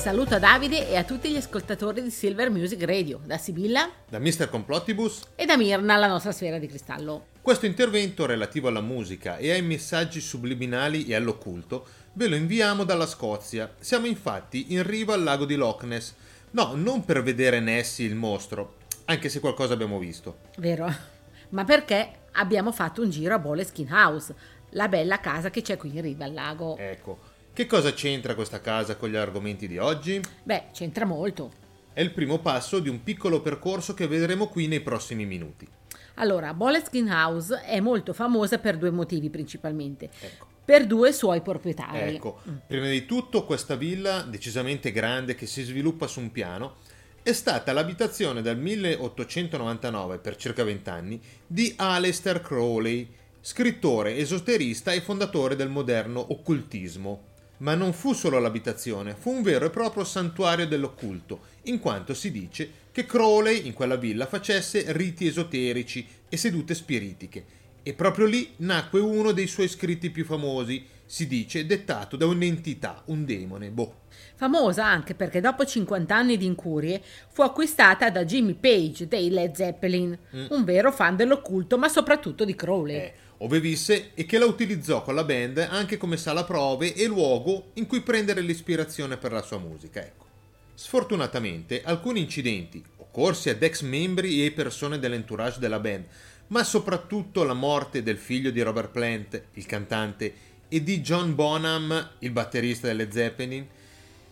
Saluto 0.00 0.34
a 0.34 0.38
Davide 0.38 0.88
e 0.88 0.96
a 0.96 1.04
tutti 1.04 1.30
gli 1.30 1.36
ascoltatori 1.36 2.02
di 2.02 2.08
Silver 2.08 2.48
Music 2.48 2.82
Radio, 2.84 3.20
da 3.22 3.36
Sibilla 3.36 3.86
Da 4.08 4.18
Mr. 4.18 4.48
Complottibus, 4.48 5.20
e 5.34 5.44
da 5.44 5.58
Mirna, 5.58 5.96
la 5.96 6.06
nostra 6.06 6.32
sfera 6.32 6.58
di 6.58 6.66
cristallo. 6.66 7.26
questo 7.42 7.66
intervento 7.66 8.24
relativo 8.24 8.68
alla 8.68 8.80
musica 8.80 9.36
e 9.36 9.50
ai 9.50 9.60
messaggi 9.60 10.22
subliminali 10.22 11.04
e 11.04 11.14
all'occulto 11.14 11.86
ve 12.14 12.28
lo 12.28 12.34
inviamo 12.34 12.84
dalla 12.84 13.06
Scozia. 13.06 13.74
Siamo 13.78 14.06
infatti 14.06 14.72
in 14.72 14.84
riva 14.84 15.12
al 15.12 15.22
lago 15.22 15.44
di 15.44 15.56
Loch 15.56 15.82
Ness. 15.82 16.14
No, 16.52 16.72
non 16.74 17.04
per 17.04 17.22
vedere 17.22 17.60
Nessie 17.60 18.06
il 18.06 18.14
mostro, 18.14 18.76
anche 19.04 19.28
se 19.28 19.38
qualcosa 19.38 19.74
abbiamo 19.74 19.98
visto. 19.98 20.38
Vero? 20.56 20.90
Ma 21.50 21.64
perché 21.64 22.10
abbiamo 22.32 22.72
fatto 22.72 23.02
un 23.02 23.10
giro 23.10 23.34
a 23.34 23.38
Boleskin 23.38 23.92
House, 23.92 24.34
la 24.70 24.88
bella 24.88 25.20
casa 25.20 25.50
che 25.50 25.60
c'è 25.60 25.76
qui 25.76 25.94
in 25.94 26.00
riva 26.00 26.24
al 26.24 26.32
lago. 26.32 26.78
Ecco, 26.78 27.18
che 27.60 27.66
cosa 27.66 27.92
c'entra 27.92 28.34
questa 28.34 28.62
casa 28.62 28.96
con 28.96 29.10
gli 29.10 29.16
argomenti 29.16 29.68
di 29.68 29.76
oggi? 29.76 30.18
Beh, 30.42 30.68
c'entra 30.72 31.04
molto. 31.04 31.52
È 31.92 32.00
il 32.00 32.10
primo 32.10 32.38
passo 32.38 32.78
di 32.78 32.88
un 32.88 33.02
piccolo 33.02 33.42
percorso 33.42 33.92
che 33.92 34.06
vedremo 34.06 34.48
qui 34.48 34.66
nei 34.66 34.80
prossimi 34.80 35.26
minuti. 35.26 35.68
Allora, 36.14 36.54
Boleskin 36.54 37.10
House 37.10 37.60
è 37.60 37.78
molto 37.80 38.14
famosa 38.14 38.56
per 38.56 38.78
due 38.78 38.90
motivi 38.90 39.28
principalmente. 39.28 40.08
Ecco. 40.20 40.46
per 40.64 40.86
due 40.86 41.12
suoi 41.12 41.42
proprietari. 41.42 42.14
Ecco, 42.14 42.40
prima 42.66 42.88
di 42.88 43.04
tutto 43.04 43.44
questa 43.44 43.74
villa 43.74 44.22
decisamente 44.22 44.90
grande 44.90 45.34
che 45.34 45.46
si 45.46 45.62
sviluppa 45.62 46.06
su 46.06 46.20
un 46.20 46.30
piano 46.32 46.76
è 47.22 47.32
stata 47.32 47.74
l'abitazione 47.74 48.40
dal 48.40 48.56
1899 48.56 50.16
per 50.16 50.36
circa 50.36 50.64
20 50.64 50.88
anni 50.88 51.20
di 51.46 51.74
Aleister 51.76 52.40
Crowley, 52.40 53.06
scrittore, 53.42 54.16
esoterista 54.16 54.92
e 54.92 55.02
fondatore 55.02 55.56
del 55.56 55.68
moderno 55.68 56.24
occultismo. 56.32 57.28
Ma 57.60 57.74
non 57.74 57.92
fu 57.92 58.12
solo 58.14 58.38
l'abitazione, 58.38 59.14
fu 59.14 59.30
un 59.30 59.42
vero 59.42 59.66
e 59.66 59.70
proprio 59.70 60.04
santuario 60.04 60.66
dell'occulto, 60.66 61.40
in 61.64 61.78
quanto 61.78 62.14
si 62.14 62.30
dice 62.30 62.70
che 62.90 63.04
Crowley 63.04 63.66
in 63.66 63.74
quella 63.74 63.96
villa 63.96 64.26
facesse 64.26 64.84
riti 64.88 65.26
esoterici 65.26 66.06
e 66.28 66.36
sedute 66.36 66.74
spiritiche. 66.74 67.44
E 67.82 67.92
proprio 67.94 68.26
lì 68.26 68.54
nacque 68.58 69.00
uno 69.00 69.32
dei 69.32 69.46
suoi 69.46 69.68
scritti 69.68 70.10
più 70.10 70.24
famosi, 70.24 70.84
si 71.04 71.26
dice 71.26 71.66
dettato 71.66 72.16
da 72.16 72.24
un'entità, 72.26 73.02
un 73.06 73.24
demone, 73.24 73.68
boh. 73.70 73.94
Famosa 74.36 74.86
anche 74.86 75.14
perché 75.14 75.40
dopo 75.40 75.64
50 75.64 76.14
anni 76.14 76.36
di 76.36 76.46
incurie 76.46 77.02
fu 77.28 77.42
acquistata 77.42 78.10
da 78.10 78.24
Jimmy 78.24 78.54
Page 78.54 79.08
dei 79.08 79.28
Led 79.28 79.54
Zeppelin, 79.54 80.16
un 80.50 80.64
vero 80.64 80.92
fan 80.92 81.16
dell'occulto 81.16 81.78
ma 81.78 81.88
soprattutto 81.88 82.44
di 82.44 82.54
Crowley. 82.54 82.96
eh, 82.96 83.14
ove 83.42 83.60
visse 83.60 84.10
e 84.14 84.26
che 84.26 84.38
la 84.38 84.46
utilizzò 84.46 85.02
con 85.02 85.14
la 85.14 85.24
band 85.24 85.58
anche 85.70 85.96
come 85.96 86.16
sala 86.16 86.44
prove 86.44 86.94
e 86.94 87.06
luogo 87.06 87.70
in 87.74 87.86
cui 87.86 88.00
prendere 88.00 88.40
l'ispirazione 88.40 89.16
per 89.16 89.32
la 89.32 89.42
sua 89.42 89.58
musica. 89.58 90.00
Ecco. 90.00 90.26
Sfortunatamente 90.74 91.82
alcuni 91.82 92.20
incidenti 92.20 92.82
occorsi 92.96 93.48
ad 93.48 93.62
ex 93.62 93.82
membri 93.82 94.44
e 94.44 94.52
persone 94.52 94.98
dell'entourage 94.98 95.58
della 95.58 95.80
band, 95.80 96.04
ma 96.48 96.62
soprattutto 96.64 97.42
la 97.42 97.54
morte 97.54 98.02
del 98.02 98.18
figlio 98.18 98.50
di 98.50 98.62
Robert 98.62 98.90
Plant, 98.90 99.42
il 99.54 99.66
cantante, 99.66 100.34
e 100.68 100.82
di 100.82 101.00
John 101.00 101.34
Bonham, 101.34 102.10
il 102.20 102.30
batterista 102.30 102.86
delle 102.86 103.10
Zeppelin, 103.10 103.66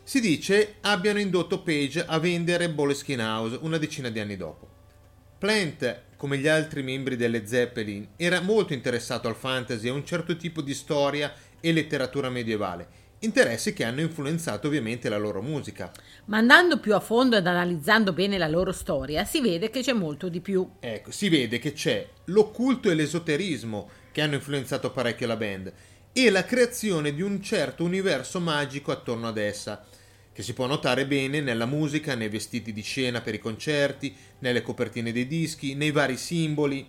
si 0.05 0.21
dice 0.21 0.77
abbiano 0.83 1.19
indotto 1.19 1.63
Page 1.63 2.05
a 2.07 2.19
vendere 2.19 2.71
Boleskine 2.71 3.23
House 3.23 3.59
una 3.61 3.79
decina 3.79 4.09
di 4.09 4.21
anni 4.21 4.37
dopo. 4.37 4.69
Plant, 5.39 6.03
come 6.19 6.37
gli 6.37 6.49
altri 6.49 6.83
membri 6.83 7.15
delle 7.15 7.47
Zeppelin, 7.47 8.09
era 8.17 8.41
molto 8.41 8.73
interessato 8.73 9.29
al 9.29 9.37
fantasy 9.37 9.87
e 9.87 9.91
a 9.91 9.95
un 9.95 10.05
certo 10.05 10.37
tipo 10.37 10.61
di 10.61 10.75
storia 10.75 11.33
e 11.61 11.73
letteratura 11.73 12.29
medievale, 12.29 12.89
interessi 13.21 13.73
che 13.73 13.85
hanno 13.85 14.01
influenzato 14.01 14.67
ovviamente 14.67 15.09
la 15.09 15.17
loro 15.17 15.41
musica. 15.43 15.93
Ma 16.25 16.39
andando 16.39 16.81
più 16.81 16.93
a 16.97 17.01
fondo 17.01 17.37
ed 17.37 17.47
analizzando 17.47 18.13
bene 18.13 18.37
la 18.37 18.49
loro 18.49 18.73
storia, 18.73 19.25
si 19.25 19.41
vede 19.41 19.71
che 19.71 19.81
c'è 19.81 19.93
molto 19.93 20.29
di 20.29 20.41
più. 20.41 20.69
Ecco, 20.81 21.13
si 21.13 21.29
vede 21.29 21.61
che 21.61 21.73
c'è 21.73 22.05
l'occulto 22.25 22.91
e 22.91 22.95
l'esoterismo 22.95 23.89
che 24.11 24.21
hanno 24.21 24.35
influenzato 24.35 24.91
parecchio 24.91 25.29
la 25.29 25.37
band 25.37 25.73
e 26.13 26.31
la 26.31 26.45
creazione 26.45 27.15
di 27.15 27.23
un 27.23 27.41
certo 27.41 27.85
universo 27.85 28.41
magico 28.41 28.91
attorno 28.91 29.29
ad 29.29 29.39
essa, 29.39 29.87
che 30.39 30.45
si 30.45 30.53
può 30.53 30.67
notare 30.67 31.05
bene 31.05 31.41
nella 31.41 31.67
musica, 31.67 32.15
nei 32.15 32.29
vestiti 32.29 32.73
di 32.73 32.83
scena 32.83 33.21
per 33.21 33.35
i 33.35 33.41
concerti, 33.41 34.15
nelle 34.39 34.63
copertine 34.63 35.11
dei 35.11 35.27
dischi, 35.27 35.75
nei 35.75 35.91
vari 35.91 36.17
simboli. 36.17 36.89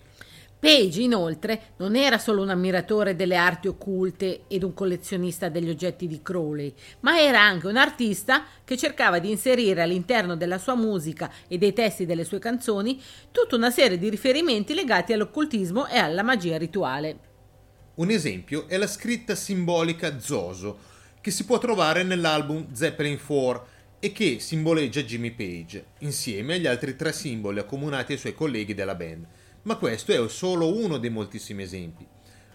Page, 0.60 1.02
inoltre, 1.02 1.72
non 1.78 1.96
era 1.96 2.20
solo 2.20 2.44
un 2.44 2.52
ammiratore 2.52 3.16
delle 3.16 3.38
arti 3.38 3.68
occulte 3.68 4.42
ed 4.48 4.62
un 4.62 4.76
collezionista 4.76 5.50
degli 5.50 5.68
oggetti 5.68 6.06
di 6.06 6.22
Crowley, 6.22 6.72
ma 7.00 7.20
era 7.20 7.42
anche 7.42 7.66
un 7.66 7.78
artista 7.78 8.46
che 8.64 8.78
cercava 8.78 9.18
di 9.18 9.32
inserire 9.32 9.82
all'interno 9.82 10.36
della 10.36 10.60
sua 10.60 10.76
musica 10.76 11.32
e 11.48 11.58
dei 11.58 11.74
testi 11.74 12.06
delle 12.06 12.26
sue 12.26 12.38
canzoni 12.38 13.02
tutta 13.32 13.56
una 13.56 13.72
serie 13.72 13.98
di 13.98 14.12
riferimenti 14.12 14.76
legati 14.76 15.12
all'occultismo 15.12 15.88
e 15.88 15.98
alla 15.98 16.22
magia 16.22 16.60
rituale. 16.60 17.18
Un 17.96 18.12
esempio 18.12 18.68
è 18.68 18.78
la 18.78 18.86
scritta 18.86 19.34
simbolica 19.34 20.20
Zoso, 20.20 20.98
che 21.22 21.32
si 21.32 21.46
può 21.46 21.58
trovare 21.58 22.04
nell'album 22.04 22.74
Zeppelin 22.74 23.20
4 23.24 23.68
e 24.00 24.12
che 24.12 24.40
simboleggia 24.40 25.02
Jimmy 25.02 25.32
Page, 25.32 25.86
insieme 26.00 26.56
agli 26.56 26.68
altri 26.68 26.96
tre 26.96 27.12
simboli 27.12 27.60
accomunati 27.60 28.14
ai 28.14 28.18
suoi 28.18 28.34
colleghi 28.34 28.74
della 28.74 28.96
band. 28.96 29.28
Ma 29.64 29.76
questo 29.76 30.14
è 30.14 30.30
solo 30.30 30.74
uno 30.74 30.98
dei 30.98 31.10
moltissimi 31.10 31.64
esempi. 31.64 32.08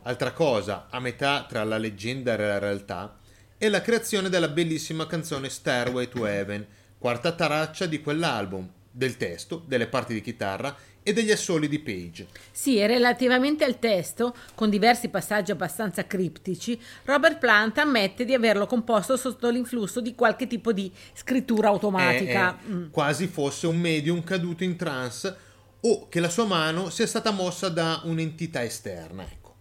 Altra 0.04 0.32
cosa, 0.32 0.86
a 0.90 1.00
metà 1.00 1.44
tra 1.48 1.62
la 1.64 1.76
leggenda 1.76 2.34
e 2.34 2.36
la 2.38 2.58
realtà, 2.58 3.18
è 3.58 3.68
la 3.68 3.82
creazione 3.82 4.28
della 4.28 4.48
bellissima 4.48 5.06
canzone 5.06 5.50
Stairway 5.50 6.08
to 6.08 6.26
Heaven, 6.26 6.66
quarta 6.98 7.32
traccia 7.32 7.86
di 7.86 8.00
quell'album, 8.00 8.70
del 8.90 9.16
testo, 9.16 9.62
delle 9.66 9.88
parti 9.88 10.14
di 10.14 10.20
chitarra 10.20 10.74
e 11.04 11.12
degli 11.12 11.30
assoli 11.30 11.68
di 11.68 11.78
Page. 11.78 12.26
Sì, 12.50 12.78
e 12.78 12.88
relativamente 12.88 13.62
al 13.62 13.78
testo, 13.78 14.34
con 14.56 14.70
diversi 14.70 15.08
passaggi 15.10 15.52
abbastanza 15.52 16.04
criptici, 16.06 16.80
Robert 17.04 17.38
Plant 17.38 17.78
ammette 17.78 18.24
di 18.24 18.34
averlo 18.34 18.66
composto 18.66 19.16
sotto 19.16 19.48
l'influsso 19.50 20.00
di 20.00 20.16
qualche 20.16 20.48
tipo 20.48 20.72
di 20.72 20.90
scrittura 21.12 21.68
automatica. 21.68 22.58
È- 22.58 22.66
è 22.66 22.72
Mm. 22.72 22.90
quasi 22.90 23.28
fosse 23.28 23.68
un 23.68 23.78
medium 23.78 24.24
caduto 24.24 24.64
in 24.64 24.74
trance 24.76 25.36
o 25.80 26.08
che 26.08 26.18
la 26.18 26.30
sua 26.30 26.46
mano 26.46 26.88
sia 26.90 27.06
stata 27.06 27.30
mossa 27.30 27.68
da 27.68 28.00
un'entità 28.04 28.64
esterna. 28.64 29.22
Ecco. 29.22 29.54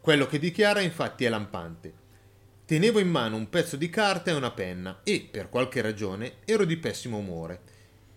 Quello 0.00 0.26
che 0.26 0.38
dichiara 0.38 0.80
infatti 0.80 1.24
è 1.24 1.30
lampante. 1.30 1.94
Tenevo 2.66 2.98
in 2.98 3.08
mano 3.08 3.36
un 3.36 3.48
pezzo 3.48 3.76
di 3.76 3.88
carta 3.88 4.30
e 4.30 4.34
una 4.34 4.50
penna 4.50 5.00
e, 5.04 5.26
per 5.30 5.48
qualche 5.48 5.80
ragione, 5.80 6.34
ero 6.44 6.64
di 6.64 6.76
pessimo 6.76 7.16
umore. 7.18 7.60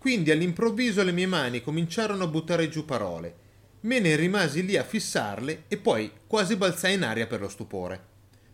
Quindi 0.05 0.29
all'improvviso 0.29 1.01
le 1.01 1.11
mie 1.11 1.25
mani 1.25 1.63
cominciarono 1.63 2.25
a 2.25 2.27
buttare 2.27 2.69
giù 2.69 2.85
parole. 2.85 3.33
Me 3.81 3.99
ne 3.99 4.15
rimasi 4.15 4.63
lì 4.63 4.77
a 4.77 4.83
fissarle 4.83 5.63
e 5.67 5.77
poi 5.77 6.11
quasi 6.27 6.55
balzai 6.57 6.93
in 6.93 7.01
aria 7.01 7.25
per 7.25 7.39
lo 7.39 7.49
stupore. 7.49 8.05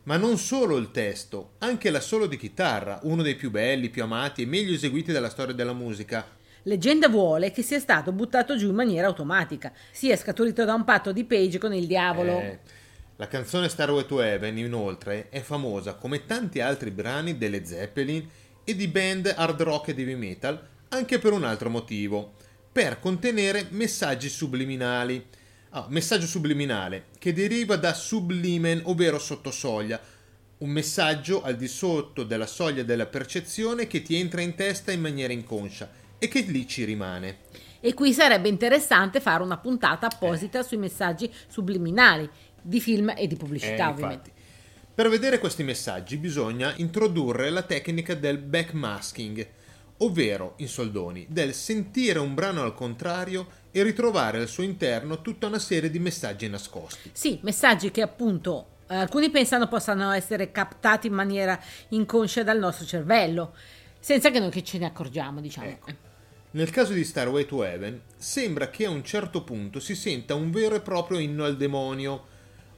Ma 0.03 0.15
non 0.15 0.37
solo 0.37 0.77
il 0.77 0.91
testo, 0.91 1.55
anche 1.57 1.89
l'assolo 1.89 2.27
di 2.27 2.37
chitarra, 2.37 3.01
uno 3.03 3.21
dei 3.21 3.35
più 3.35 3.51
belli, 3.51 3.89
più 3.89 4.01
amati 4.01 4.43
e 4.43 4.45
meglio 4.45 4.73
eseguiti 4.73 5.11
della 5.11 5.29
storia 5.29 5.53
della 5.53 5.73
musica. 5.73 6.25
Leggenda 6.63 7.09
vuole 7.09 7.51
che 7.51 7.63
sia 7.63 7.79
stato 7.79 8.13
buttato 8.13 8.55
giù 8.55 8.69
in 8.69 8.75
maniera 8.75 9.07
automatica, 9.07 9.73
sia 9.91 10.15
scaturito 10.15 10.63
da 10.63 10.73
un 10.73 10.85
patto 10.85 11.11
di 11.11 11.25
Page 11.25 11.57
con 11.57 11.73
il 11.73 11.85
diavolo. 11.85 12.39
Eh, 12.39 12.59
la 13.17 13.27
canzone 13.27 13.67
Starway 13.67 14.05
to 14.05 14.21
Heaven, 14.21 14.57
inoltre, 14.57 15.27
è 15.27 15.41
famosa 15.41 15.95
come 15.95 16.25
tanti 16.25 16.61
altri 16.61 16.91
brani 16.91 17.37
delle 17.37 17.65
Zeppelin 17.65 18.25
e 18.63 18.73
di 18.73 18.87
band 18.87 19.33
hard 19.35 19.61
rock 19.63 19.89
e 19.89 19.95
heavy 19.97 20.15
metal, 20.15 20.69
anche 20.93 21.19
per 21.19 21.31
un 21.31 21.43
altro 21.43 21.69
motivo, 21.69 22.33
per 22.71 22.99
contenere 22.99 23.67
messaggi 23.69 24.29
subliminali. 24.29 25.25
Ah, 25.73 25.85
messaggio 25.87 26.27
subliminale, 26.27 27.05
che 27.17 27.31
deriva 27.31 27.77
da 27.77 27.93
sublimen, 27.93 28.81
ovvero 28.85 29.17
sottosoglia, 29.17 30.01
un 30.57 30.69
messaggio 30.69 31.41
al 31.43 31.55
di 31.55 31.69
sotto 31.69 32.23
della 32.25 32.45
soglia 32.45 32.83
della 32.83 33.05
percezione 33.05 33.87
che 33.87 34.01
ti 34.01 34.17
entra 34.17 34.41
in 34.41 34.53
testa 34.55 34.91
in 34.91 34.99
maniera 34.99 35.31
inconscia 35.31 35.89
e 36.19 36.27
che 36.27 36.41
lì 36.41 36.67
ci 36.67 36.83
rimane. 36.83 37.37
E 37.79 37.93
qui 37.93 38.11
sarebbe 38.11 38.49
interessante 38.49 39.21
fare 39.21 39.43
una 39.43 39.57
puntata 39.57 40.07
apposita 40.07 40.61
sui 40.61 40.75
messaggi 40.75 41.31
subliminali 41.47 42.29
di 42.61 42.81
film 42.81 43.13
e 43.15 43.25
di 43.27 43.37
pubblicità, 43.37 43.87
Eh, 43.87 43.91
ovviamente. 43.91 44.29
infatti. 44.29 44.39
Per 44.93 45.07
vedere 45.09 45.39
questi 45.39 45.63
messaggi 45.63 46.17
bisogna 46.17 46.73
introdurre 46.75 47.49
la 47.49 47.63
tecnica 47.63 48.13
del 48.13 48.39
backmasking, 48.39 49.47
ovvero, 50.03 50.53
in 50.57 50.67
soldoni, 50.67 51.25
del 51.29 51.53
sentire 51.53 52.19
un 52.19 52.33
brano 52.33 52.61
al 52.63 52.73
contrario 52.73 53.59
e 53.71 53.83
ritrovare 53.83 54.39
al 54.39 54.47
suo 54.47 54.63
interno 54.63 55.21
tutta 55.21 55.47
una 55.47 55.59
serie 55.59 55.89
di 55.89 55.99
messaggi 55.99 56.47
nascosti. 56.49 57.09
Sì, 57.13 57.39
messaggi 57.43 57.91
che 57.91 58.01
appunto 58.01 58.67
eh, 58.87 58.95
alcuni 58.95 59.29
pensano 59.29 59.67
possano 59.67 60.11
essere 60.11 60.51
captati 60.51 61.07
in 61.07 61.13
maniera 61.13 61.59
inconscia 61.89 62.43
dal 62.43 62.59
nostro 62.59 62.85
cervello, 62.85 63.53
senza 63.99 64.29
che 64.31 64.39
noi 64.39 64.49
che 64.49 64.63
ce 64.63 64.77
ne 64.77 64.85
accorgiamo, 64.85 65.39
diciamo. 65.39 65.67
Ecco. 65.67 65.91
Nel 66.53 66.69
caso 66.69 66.91
di 66.91 67.05
Starway 67.05 67.45
to 67.45 67.63
Heaven, 67.63 68.01
sembra 68.17 68.69
che 68.69 68.85
a 68.85 68.89
un 68.89 69.03
certo 69.05 69.43
punto 69.43 69.79
si 69.79 69.95
senta 69.95 70.35
un 70.35 70.51
vero 70.51 70.75
e 70.75 70.81
proprio 70.81 71.17
inno 71.19 71.45
al 71.45 71.55
demonio, 71.55 72.27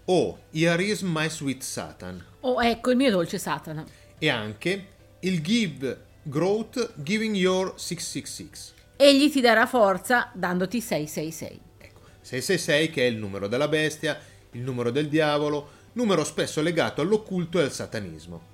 o 0.06 0.40
Here 0.52 0.84
is 0.84 1.02
my 1.02 1.28
sweet 1.30 1.62
Satan, 1.64 2.24
Oh, 2.42 2.62
ecco 2.62 2.92
il 2.92 2.98
mio 2.98 3.10
dolce 3.10 3.40
Satana. 3.40 3.84
e 4.20 4.30
anche 4.30 4.88
il 5.22 5.42
Give 5.42 6.12
Growth 6.26 6.94
Giving 6.96 7.36
Your 7.36 7.74
666. 7.76 8.72
Egli 8.96 9.30
ti 9.30 9.42
darà 9.42 9.66
forza 9.66 10.32
dandoti 10.34 10.80
666. 10.80 11.60
Ecco, 11.78 12.00
666 12.22 12.90
che 12.90 13.06
è 13.06 13.10
il 13.10 13.18
numero 13.18 13.50
della 13.50 13.68
bestia, 13.68 14.18
il 14.52 14.62
numero 14.62 14.90
del 14.90 15.10
diavolo, 15.10 15.70
numero 15.94 16.24
spesso 16.24 16.62
legato 16.62 17.02
all'occulto 17.02 17.60
e 17.60 17.64
al 17.64 17.74
satanismo. 17.74 18.52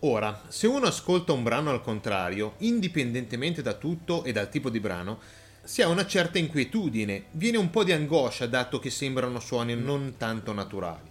Ora, 0.00 0.44
se 0.48 0.66
uno 0.66 0.86
ascolta 0.86 1.34
un 1.34 1.42
brano 1.42 1.68
al 1.68 1.82
contrario, 1.82 2.54
indipendentemente 2.60 3.60
da 3.60 3.74
tutto 3.74 4.24
e 4.24 4.32
dal 4.32 4.48
tipo 4.48 4.70
di 4.70 4.80
brano, 4.80 5.20
si 5.62 5.82
ha 5.82 5.88
una 5.88 6.06
certa 6.06 6.38
inquietudine, 6.38 7.24
viene 7.32 7.58
un 7.58 7.68
po' 7.68 7.84
di 7.84 7.92
angoscia 7.92 8.46
dato 8.46 8.78
che 8.78 8.88
sembrano 8.88 9.38
suoni 9.38 9.76
non 9.76 10.14
tanto 10.16 10.54
naturali. 10.54 11.10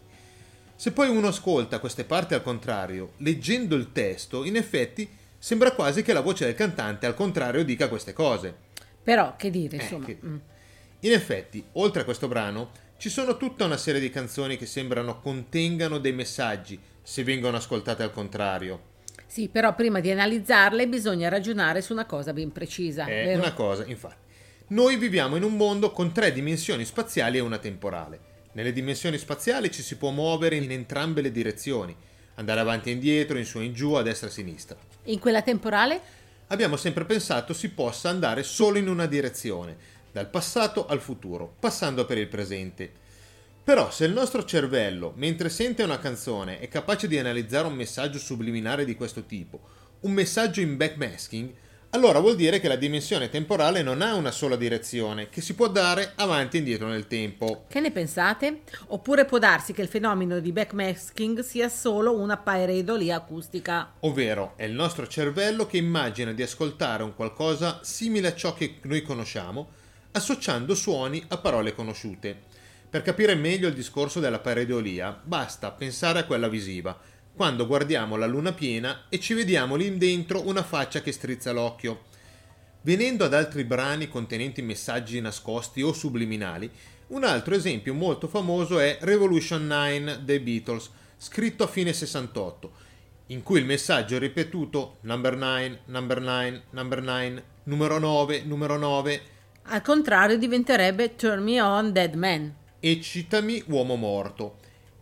Se 0.76 0.92
poi 0.94 1.10
uno 1.10 1.28
ascolta 1.28 1.78
queste 1.78 2.06
parti 2.06 2.34
al 2.34 2.42
contrario, 2.42 3.12
leggendo 3.18 3.76
il 3.76 3.92
testo, 3.92 4.44
in 4.46 4.56
effetti 4.56 5.20
sembra 5.44 5.72
quasi 5.72 6.04
che 6.04 6.14
la 6.14 6.22
voce 6.22 6.46
del 6.46 6.54
cantante 6.54 7.08
al 7.08 7.16
contrario 7.16 7.64
dica 7.66 7.90
queste 7.90 8.14
cose. 8.14 8.54
Però, 9.02 9.36
che 9.36 9.50
dire, 9.50 9.78
Eh, 9.78 9.82
insomma. 9.82 10.06
che- 10.06 10.20
mm. 10.24 10.38
In 11.00 11.12
effetti, 11.14 11.64
oltre 11.74 12.02
a 12.02 12.06
questo 12.06 12.28
brano, 12.28 12.70
ci 12.98 13.10
sono 13.10 13.36
tutta 13.38 13.66
una 13.66 13.78
serie 13.78 14.00
di 14.00 14.12
canzoni 14.12 14.56
che 14.56 14.68
sembrano 14.68 15.20
contengano 15.20 15.98
dei 15.98 16.14
messaggi, 16.14 16.80
se 17.02 17.24
vengono 17.24 17.58
ascoltate 17.58 18.04
al 18.04 18.12
contrario. 18.12 18.90
Sì, 19.26 19.48
però 19.48 19.74
prima 19.74 20.00
di 20.00 20.12
analizzarle 20.12 20.88
bisogna 20.88 21.28
ragionare 21.28 21.82
su 21.82 21.94
una 21.94 22.06
cosa 22.06 22.34
ben 22.34 22.52
precisa. 22.52 23.06
È 23.06 23.26
vero? 23.26 23.40
una 23.40 23.54
cosa, 23.54 23.84
infatti. 23.88 24.30
Noi 24.68 24.98
viviamo 24.98 25.38
in 25.38 25.44
un 25.44 25.56
mondo 25.58 25.92
con 25.92 26.12
tre 26.12 26.32
dimensioni 26.32 26.86
spaziali 26.86 27.38
e 27.38 27.42
una 27.42 27.58
temporale. 27.58 28.20
Nelle 28.52 28.72
dimensioni 28.72 29.18
spaziali 29.18 29.72
ci 29.72 29.82
si 29.82 29.96
può 29.98 30.12
muovere 30.12 30.58
in 30.58 30.70
entrambe 30.70 31.22
le 31.22 31.32
direzioni, 31.32 31.96
andare 32.36 32.60
avanti 32.60 32.90
e 32.90 32.94
indietro, 32.94 33.38
in 33.38 33.46
su 33.46 33.60
e 33.60 33.64
in 33.64 33.74
giù, 33.74 33.94
a 33.94 34.02
destra 34.02 34.28
e 34.28 34.30
a 34.30 34.34
sinistra. 34.34 34.78
In 35.06 35.20
quella 35.20 35.42
temporale? 35.42 36.02
Abbiamo 36.48 36.76
sempre 36.76 37.06
pensato 37.06 37.54
si 37.54 37.70
possa 37.70 38.10
andare 38.10 38.44
solo 38.44 38.78
in 38.78 38.88
una 38.88 39.06
direzione, 39.06 39.78
dal 40.12 40.30
passato 40.30 40.86
al 40.86 41.00
futuro, 41.00 41.56
passando 41.60 42.06
per 42.06 42.18
il 42.18 42.28
presente. 42.28 42.92
Però 43.64 43.92
se 43.92 44.06
il 44.06 44.12
nostro 44.12 44.44
cervello, 44.44 45.14
mentre 45.16 45.50
sente 45.50 45.84
una 45.84 46.00
canzone, 46.00 46.60
è 46.60 46.68
capace 46.68 47.08
di 47.08 47.18
analizzare 47.18 47.68
un 47.68 47.74
messaggio 47.74 48.18
subliminare 48.18 48.86
di 48.86 48.96
questo 48.96 49.24
tipo, 49.24 49.62
un 50.02 50.12
messaggio 50.12 50.62
in 50.62 50.78
backmasking, 50.78 51.54
allora 51.94 52.20
vuol 52.20 52.36
dire 52.38 52.62
che 52.62 52.70
la 52.70 52.78
dimensione 52.78 53.30
temporale 53.30 53.82
non 53.82 54.02
ha 54.02 54.14
una 54.14 54.32
sola 54.32 54.56
direzione, 54.56 55.28
che 55.28 55.42
si 55.42 55.56
può 55.56 55.68
dare 55.68 56.14
avanti 56.16 56.56
e 56.56 56.60
indietro 56.60 56.88
nel 56.88 57.08
tempo. 57.08 57.66
Che 57.68 57.80
ne 57.82 57.92
pensate? 57.92 58.62
Oppure 58.88 59.26
può 59.26 59.38
darsi 59.40 59.74
che 59.74 59.82
il 59.82 59.90
fenomeno 59.90 60.40
di 60.40 60.54
backmasking 60.54 61.42
sia 61.42 61.68
solo 61.68 62.18
una 62.18 62.38
pareidolia 62.38 63.18
acustica. 63.18 63.94
Ovvero 64.02 64.54
è 64.56 64.64
il 64.64 64.72
nostro 64.72 65.06
cervello 65.06 65.66
che 65.66 65.78
immagina 65.78 66.32
di 66.32 66.42
ascoltare 66.42 67.04
un 67.04 67.14
qualcosa 67.14 67.80
simile 67.82 68.30
a 68.30 68.36
ciò 68.36 68.54
che 68.54 68.78
noi 68.84 69.02
conosciamo, 69.02 69.70
associando 70.12 70.76
suoni 70.76 71.22
a 71.28 71.38
parole 71.38 71.76
conosciute. 71.76 72.50
Per 72.90 73.02
capire 73.02 73.36
meglio 73.36 73.68
il 73.68 73.74
discorso 73.74 74.22
della 74.22 74.40
pareidolia, 74.40 75.18
basta 75.22 75.72
pensare 75.72 76.20
a 76.20 76.26
quella 76.26 76.48
visiva, 76.48 76.98
quando 77.34 77.66
guardiamo 77.66 78.16
la 78.16 78.26
luna 78.26 78.54
piena 78.54 79.06
e 79.10 79.20
ci 79.20 79.34
vediamo 79.34 79.76
lì 79.76 79.98
dentro 79.98 80.48
una 80.48 80.64
faccia 80.64 81.02
che 81.02 81.12
strizza 81.12 81.52
l'occhio. 81.52 82.04
Venendo 82.84 83.26
ad 83.26 83.34
altri 83.34 83.64
brani 83.64 84.08
contenenti 84.08 84.62
messaggi 84.62 85.22
nascosti 85.22 85.82
o 85.82 85.94
subliminali, 85.94 86.70
un 87.08 87.24
altro 87.24 87.56
esempio 87.56 87.94
molto 87.94 88.28
famoso 88.28 88.80
è 88.80 88.98
Revolution 89.02 89.68
9 89.68 90.22
dei 90.24 90.40
Beatles, 90.40 90.90
scritto 91.18 91.64
a 91.64 91.68
fine 91.68 91.94
68, 91.94 92.72
in 93.28 93.44
cui 93.44 93.60
il 93.60 93.66
messaggio 93.66 94.16
è 94.16 94.20
ripetuto 94.20 94.98
number 95.02 95.36
9, 95.36 95.82
number 95.86 96.22
9, 96.22 96.64
number 96.72 97.02
9, 97.02 97.44
numero 97.64 98.00
9, 98.00 98.44
numero 98.44 98.78
9. 98.78 99.22
Al 99.64 99.82
contrario 99.82 100.38
diventerebbe 100.38 101.16
Turn 101.16 101.44
Me 101.44 101.62
On 101.62 101.92
Dead 101.92 102.14
Man. 102.16 102.56
Eccitami 102.80 103.64
uomo 103.68 103.96
morto. 103.96 104.58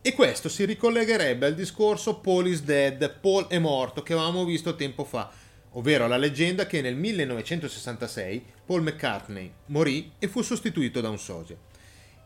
E 0.09 0.13
questo 0.13 0.49
si 0.49 0.65
ricollegherebbe 0.65 1.45
al 1.45 1.53
discorso 1.53 2.15
Paul 2.15 2.47
is 2.47 2.63
dead, 2.63 3.19
Paul 3.21 3.45
è 3.45 3.59
morto, 3.59 4.01
che 4.01 4.13
avevamo 4.13 4.43
visto 4.43 4.73
tempo 4.73 5.03
fa, 5.03 5.29
ovvero 5.73 6.05
alla 6.05 6.17
leggenda 6.17 6.65
che 6.65 6.81
nel 6.81 6.95
1966 6.95 8.43
Paul 8.65 8.81
McCartney 8.81 9.53
morì 9.67 10.13
e 10.17 10.27
fu 10.27 10.41
sostituito 10.41 10.99
da 10.99 11.09
un 11.09 11.19
sosia. 11.19 11.55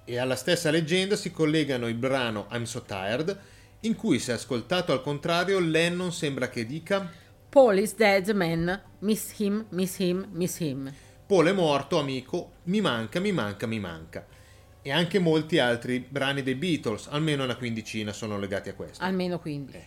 E 0.05 0.17
alla 0.17 0.37
stessa 0.37 0.71
leggenda 0.71 1.17
si 1.17 1.31
collegano 1.31 1.89
il 1.89 1.95
brano 1.95 2.47
I'm 2.51 2.63
So 2.63 2.83
Tired, 2.83 3.37
in 3.81 3.97
cui 3.97 4.17
se 4.19 4.31
ascoltato 4.31 4.93
al 4.93 5.01
contrario 5.01 5.59
Lennon 5.59 6.13
sembra 6.13 6.47
che 6.47 6.65
dica 6.65 7.11
Paul 7.49 7.79
is 7.79 7.95
dead 7.95 8.29
man, 8.29 8.81
miss 8.99 9.37
him, 9.39 9.65
miss 9.71 9.97
him, 9.97 10.25
miss 10.31 10.57
him. 10.59 10.89
Paul 11.25 11.47
è 11.47 11.51
morto, 11.51 11.99
amico, 11.99 12.53
mi 12.63 12.79
manca, 12.79 13.19
mi 13.19 13.33
manca, 13.33 13.67
mi 13.67 13.79
manca. 13.79 14.25
E 14.85 14.91
anche 14.91 15.17
molti 15.17 15.59
altri 15.59 15.99
brani 15.99 16.43
dei 16.43 16.55
Beatles, 16.55 17.07
almeno 17.09 17.45
una 17.45 17.55
quindicina, 17.55 18.11
sono 18.11 18.37
legati 18.37 18.67
a 18.69 18.73
questo. 18.73 19.03
Almeno 19.03 19.39
quindi. 19.39 19.81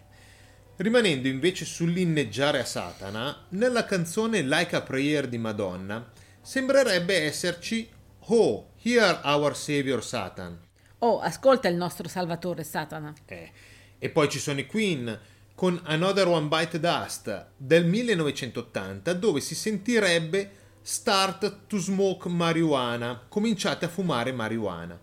Rimanendo 0.77 1.29
invece 1.29 1.65
sull'inneggiare 1.65 2.61
a 2.61 2.65
Satana, 2.65 3.45
nella 3.51 3.85
canzone 3.85 4.41
Like 4.43 4.75
a 4.75 4.81
Prayer 4.81 5.29
di 5.29 5.39
Madonna 5.39 6.11
sembrerebbe 6.41 7.15
esserci 7.23 7.89
Oh, 8.29 8.71
hear 8.83 9.21
our 9.25 9.55
Savior 9.55 10.03
Satan. 10.03 10.59
Oh, 10.99 11.21
ascolta 11.21 11.69
il 11.69 11.77
nostro 11.77 12.09
Salvatore 12.09 12.65
Satana. 12.65 13.15
Eh. 13.27 13.53
E 13.99 14.09
poi 14.09 14.29
ci 14.29 14.39
sono 14.39 14.61
i 14.61 14.67
Queen 14.67 15.19
con 15.55 15.81
Another 15.85 16.27
One 16.27 16.49
Bite 16.49 16.81
Dust 16.81 17.49
del 17.57 17.87
1980 17.87 19.13
dove 19.13 19.41
si 19.41 19.55
sentirebbe 19.55 20.51
Start 20.89 21.63
to 21.67 21.79
smoke 21.79 22.29
marijuana, 22.29 23.21
cominciate 23.29 23.87
a 23.87 23.89
fumare 23.89 24.31
marijuana. 24.31 24.97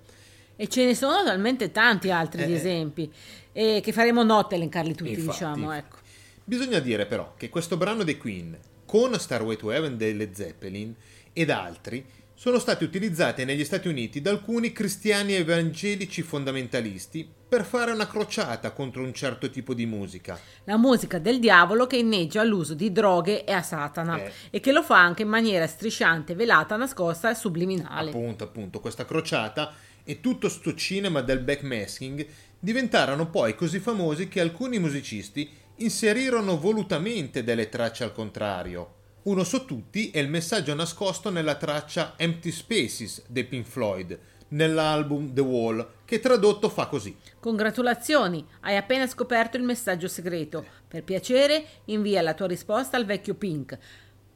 E 0.55 0.69
ce 0.69 0.85
ne 0.85 0.95
sono 0.95 1.21
talmente 1.25 1.73
tanti 1.73 2.09
altri 2.09 2.45
di 2.45 2.53
Eh. 2.53 2.55
esempi 2.55 3.11
e 3.51 3.81
che 3.83 3.91
faremo 3.91 4.23
notte 4.23 4.55
a 4.55 4.57
elencarli 4.59 4.95
tutti, 4.95 5.09
Infatti. 5.09 5.29
diciamo, 5.31 5.73
ecco. 5.73 5.97
Bisogna 6.45 6.79
dire 6.79 7.05
però 7.05 7.33
che 7.35 7.49
questo 7.49 7.75
brano 7.75 8.05
dei 8.05 8.17
Queen, 8.17 8.57
con 8.85 9.19
Starway 9.19 9.57
to 9.57 9.71
Heaven 9.71 9.97
dei 9.97 10.15
Led 10.15 10.33
Zeppelin 10.33 10.95
ed 11.33 11.49
altri, 11.49 12.05
sono 12.43 12.59
stati 12.59 12.83
utilizzati 12.83 13.45
negli 13.45 13.63
Stati 13.63 13.87
Uniti 13.87 14.19
da 14.19 14.31
alcuni 14.31 14.73
cristiani 14.73 15.31
evangelici 15.31 16.21
fondamentalisti 16.23 17.25
per 17.47 17.63
fare 17.63 17.93
una 17.93 18.05
crociata 18.05 18.71
contro 18.71 19.01
un 19.01 19.13
certo 19.13 19.49
tipo 19.49 19.73
di 19.73 19.85
musica. 19.85 20.37
La 20.65 20.75
musica 20.75 21.19
del 21.19 21.39
diavolo 21.39 21.87
che 21.87 21.95
inneggia 21.95 22.41
all'uso 22.41 22.73
di 22.73 22.91
droghe 22.91 23.45
e 23.45 23.53
a 23.53 23.61
Satana 23.61 24.21
Eh. 24.21 24.31
e 24.49 24.59
che 24.59 24.73
lo 24.73 24.83
fa 24.83 24.99
anche 24.99 25.21
in 25.21 25.29
maniera 25.29 25.65
strisciante, 25.67 26.35
velata, 26.35 26.75
nascosta 26.75 27.31
e 27.31 27.35
subliminale. 27.35 28.09
Appunto, 28.09 28.43
appunto, 28.43 28.81
questa 28.81 29.05
crociata 29.05 29.73
e 30.03 30.19
tutto 30.19 30.49
sto 30.49 30.75
cinema 30.75 31.21
del 31.21 31.39
backmasking 31.39 32.27
diventarono 32.59 33.29
poi 33.29 33.55
così 33.55 33.79
famosi 33.79 34.27
che 34.27 34.41
alcuni 34.41 34.79
musicisti 34.79 35.49
inserirono 35.77 36.59
volutamente 36.59 37.41
delle 37.41 37.69
tracce 37.69 38.03
al 38.03 38.11
contrario. 38.11 38.95
Uno 39.23 39.45
su 39.45 39.63
tutti 39.63 40.11
è 40.11 40.19
il 40.19 40.27
messaggio 40.27 40.75
nascosto 40.75 41.29
nella 41.29 41.55
traccia 41.55 42.15
Empty 42.17 42.51
Spaces 42.51 43.23
dei 43.27 43.45
Pink 43.45 43.65
Floyd, 43.65 44.19
nell'album 44.49 45.33
The 45.33 45.39
Wall, 45.39 45.87
che 46.03 46.19
tradotto 46.19 46.67
fa 46.67 46.87
così. 46.87 47.15
Congratulazioni, 47.39 48.45
hai 48.61 48.75
appena 48.75 49.07
scoperto 49.07 49.55
il 49.55 49.63
messaggio 49.63 50.09
segreto. 50.09 50.65
Per 50.85 51.05
piacere, 51.05 51.65
invia 51.85 52.21
la 52.21 52.33
tua 52.33 52.47
risposta 52.47 52.97
al 52.97 53.05
vecchio 53.05 53.35
Pink, 53.35 53.77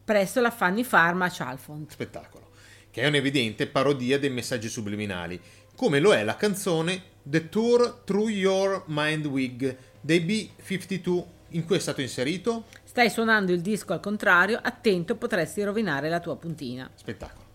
presso 0.06 0.40
la 0.40 0.52
Fanny 0.52 0.86
Pharma 0.86 1.26
a 1.26 1.32
Chalfont. 1.34 1.92
Spettacolo. 1.92 2.52
Che 2.90 3.02
è 3.02 3.08
un'evidente 3.08 3.68
parodia 3.68 4.18
dei 4.18 4.30
messaggi 4.30 4.70
subliminali, 4.70 5.38
come 5.76 6.00
lo 6.00 6.14
è 6.14 6.24
la 6.24 6.38
canzone 6.38 7.04
The 7.24 7.50
Tour 7.50 8.04
Through 8.06 8.30
Your 8.30 8.84
Mind 8.88 9.26
Wig 9.26 9.76
dei 10.00 10.22
B52, 10.22 11.24
in 11.50 11.66
cui 11.66 11.76
è 11.76 11.80
stato 11.80 12.00
inserito 12.00 12.66
Stai 12.98 13.12
suonando 13.12 13.52
il 13.52 13.62
disco 13.62 13.94
al 13.94 14.00
contrario, 14.00 14.60
attento, 14.60 15.18
potresti 15.18 15.62
rovinare 15.62 16.10
la 16.10 16.20
tua 16.20 16.36
puntina. 16.36 16.90
spettacolo. 16.96 17.46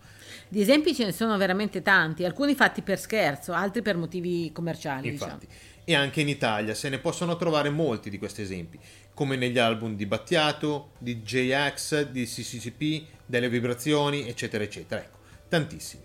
Di 0.46 0.60
esempi 0.60 0.94
ce 0.94 1.04
ne 1.04 1.10
sono 1.10 1.36
veramente 1.36 1.82
tanti, 1.82 2.24
alcuni 2.24 2.54
fatti 2.54 2.80
per 2.80 2.96
scherzo, 2.96 3.52
altri 3.52 3.82
per 3.82 3.96
motivi 3.96 4.52
commerciali. 4.52 5.08
Infatti. 5.08 5.46
diciamo. 5.48 5.80
E 5.82 5.96
anche 5.96 6.20
in 6.20 6.28
Italia 6.28 6.74
se 6.74 6.88
ne 6.90 6.98
possono 7.00 7.34
trovare 7.34 7.70
molti 7.70 8.08
di 8.08 8.18
questi 8.18 8.42
esempi, 8.42 8.78
come 9.14 9.34
negli 9.34 9.58
album 9.58 9.96
di 9.96 10.06
Battiato, 10.06 10.90
di 10.98 11.22
J-Ax, 11.22 12.06
di 12.06 12.24
CCCP, 12.24 13.06
delle 13.26 13.48
vibrazioni, 13.48 14.28
eccetera, 14.28 14.62
eccetera. 14.62 15.00
Ecco, 15.00 15.18
tantissimi. 15.48 16.04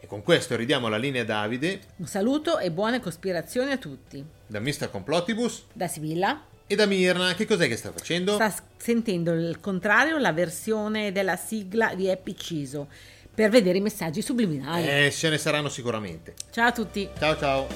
E 0.00 0.06
con 0.06 0.22
questo 0.22 0.56
ridiamo 0.56 0.88
la 0.88 0.96
linea 0.96 1.20
a 1.20 1.26
Davide, 1.26 1.78
Un 1.96 2.06
saluto 2.06 2.58
e 2.58 2.70
buone 2.70 3.00
cospirazioni 3.00 3.70
a 3.70 3.76
tutti. 3.76 4.24
da 4.46 4.60
Mr. 4.60 4.90
Complotibus 4.90 5.64
Da 5.74 5.88
Sibilla 5.88 6.46
e 6.72 6.74
da 6.74 6.86
Mirna. 6.86 7.34
Che 7.34 7.46
cos'è 7.46 7.68
che 7.68 7.76
sta 7.76 7.92
facendo? 7.92 8.34
sta 8.34 8.52
sentendo 8.76 9.32
il 9.32 9.60
contrario 9.60 10.18
la 10.18 10.32
versione 10.32 11.12
della 11.12 11.36
sigla 11.36 11.94
di 11.94 12.10
Happy 12.10 12.34
Ciso 12.34 12.88
per 13.34 13.50
vedere 13.50 13.78
i 13.78 13.80
messaggi 13.80 14.22
subliminali. 14.22 14.86
Eh, 14.86 15.10
ce 15.10 15.28
ne 15.28 15.38
saranno 15.38 15.68
sicuramente. 15.68 16.34
Ciao 16.50 16.68
a 16.68 16.72
tutti! 16.72 17.08
Ciao 17.18 17.36
ciao. 17.36 17.66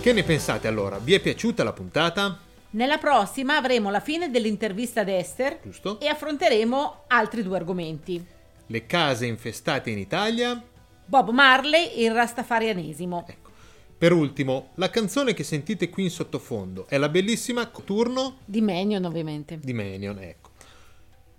Che 0.00 0.12
ne 0.14 0.22
pensate 0.22 0.66
allora? 0.66 0.98
Vi 0.98 1.12
è 1.12 1.20
piaciuta 1.20 1.62
la 1.62 1.72
puntata? 1.72 2.38
Nella 2.70 2.98
prossima 2.98 3.56
avremo 3.56 3.90
la 3.90 4.00
fine 4.00 4.30
dell'intervista 4.30 5.02
ad 5.02 5.08
Esther 5.08 5.58
Giusto? 5.62 6.00
e 6.00 6.06
affronteremo 6.06 7.04
altri 7.08 7.42
due 7.42 7.56
argomenti. 7.56 8.24
Le 8.70 8.86
case 8.86 9.26
infestate 9.26 9.90
in 9.90 9.98
Italia? 9.98 10.62
Bob 11.04 11.30
Marley 11.30 11.88
e 11.92 12.04
il 12.04 12.12
rastafarianesimo. 12.12 13.24
Ecco. 13.26 13.50
Per 13.98 14.12
ultimo, 14.12 14.68
la 14.76 14.88
canzone 14.90 15.34
che 15.34 15.42
sentite 15.42 15.90
qui 15.90 16.04
in 16.04 16.10
sottofondo 16.10 16.86
è 16.88 16.96
la 16.96 17.08
bellissima 17.08 17.66
Turno 17.66 18.38
Di 18.44 18.60
Manion 18.62 19.04
ovviamente. 19.04 19.58
di 19.60 19.72
Menion, 19.72 20.18
ecco. 20.20 20.50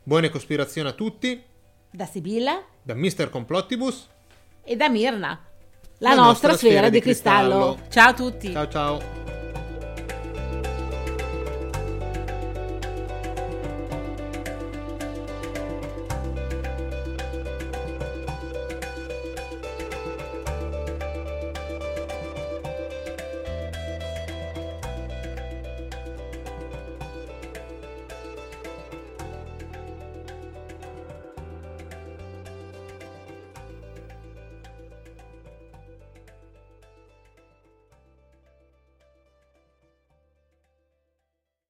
Buone 0.04 0.30
cospirazioni 0.30 0.90
a 0.90 0.92
tutti, 0.92 1.42
Da 1.90 2.06
Sibilla 2.06 2.62
da 2.82 2.96
Mr. 2.96 3.30
Complottibus. 3.30 4.10
e 4.64 4.76
da 4.76 4.90
Mirna. 4.90 5.40
La, 6.00 6.16
nostra, 6.16 6.58
sfera, 6.58 6.90
di 6.90 7.00
cristallo. 7.00 7.80
Ciao 7.90 8.10
a 8.10 8.14
tutti! 8.14 8.52
Ciao 8.52 8.68
ciao. 8.68 9.41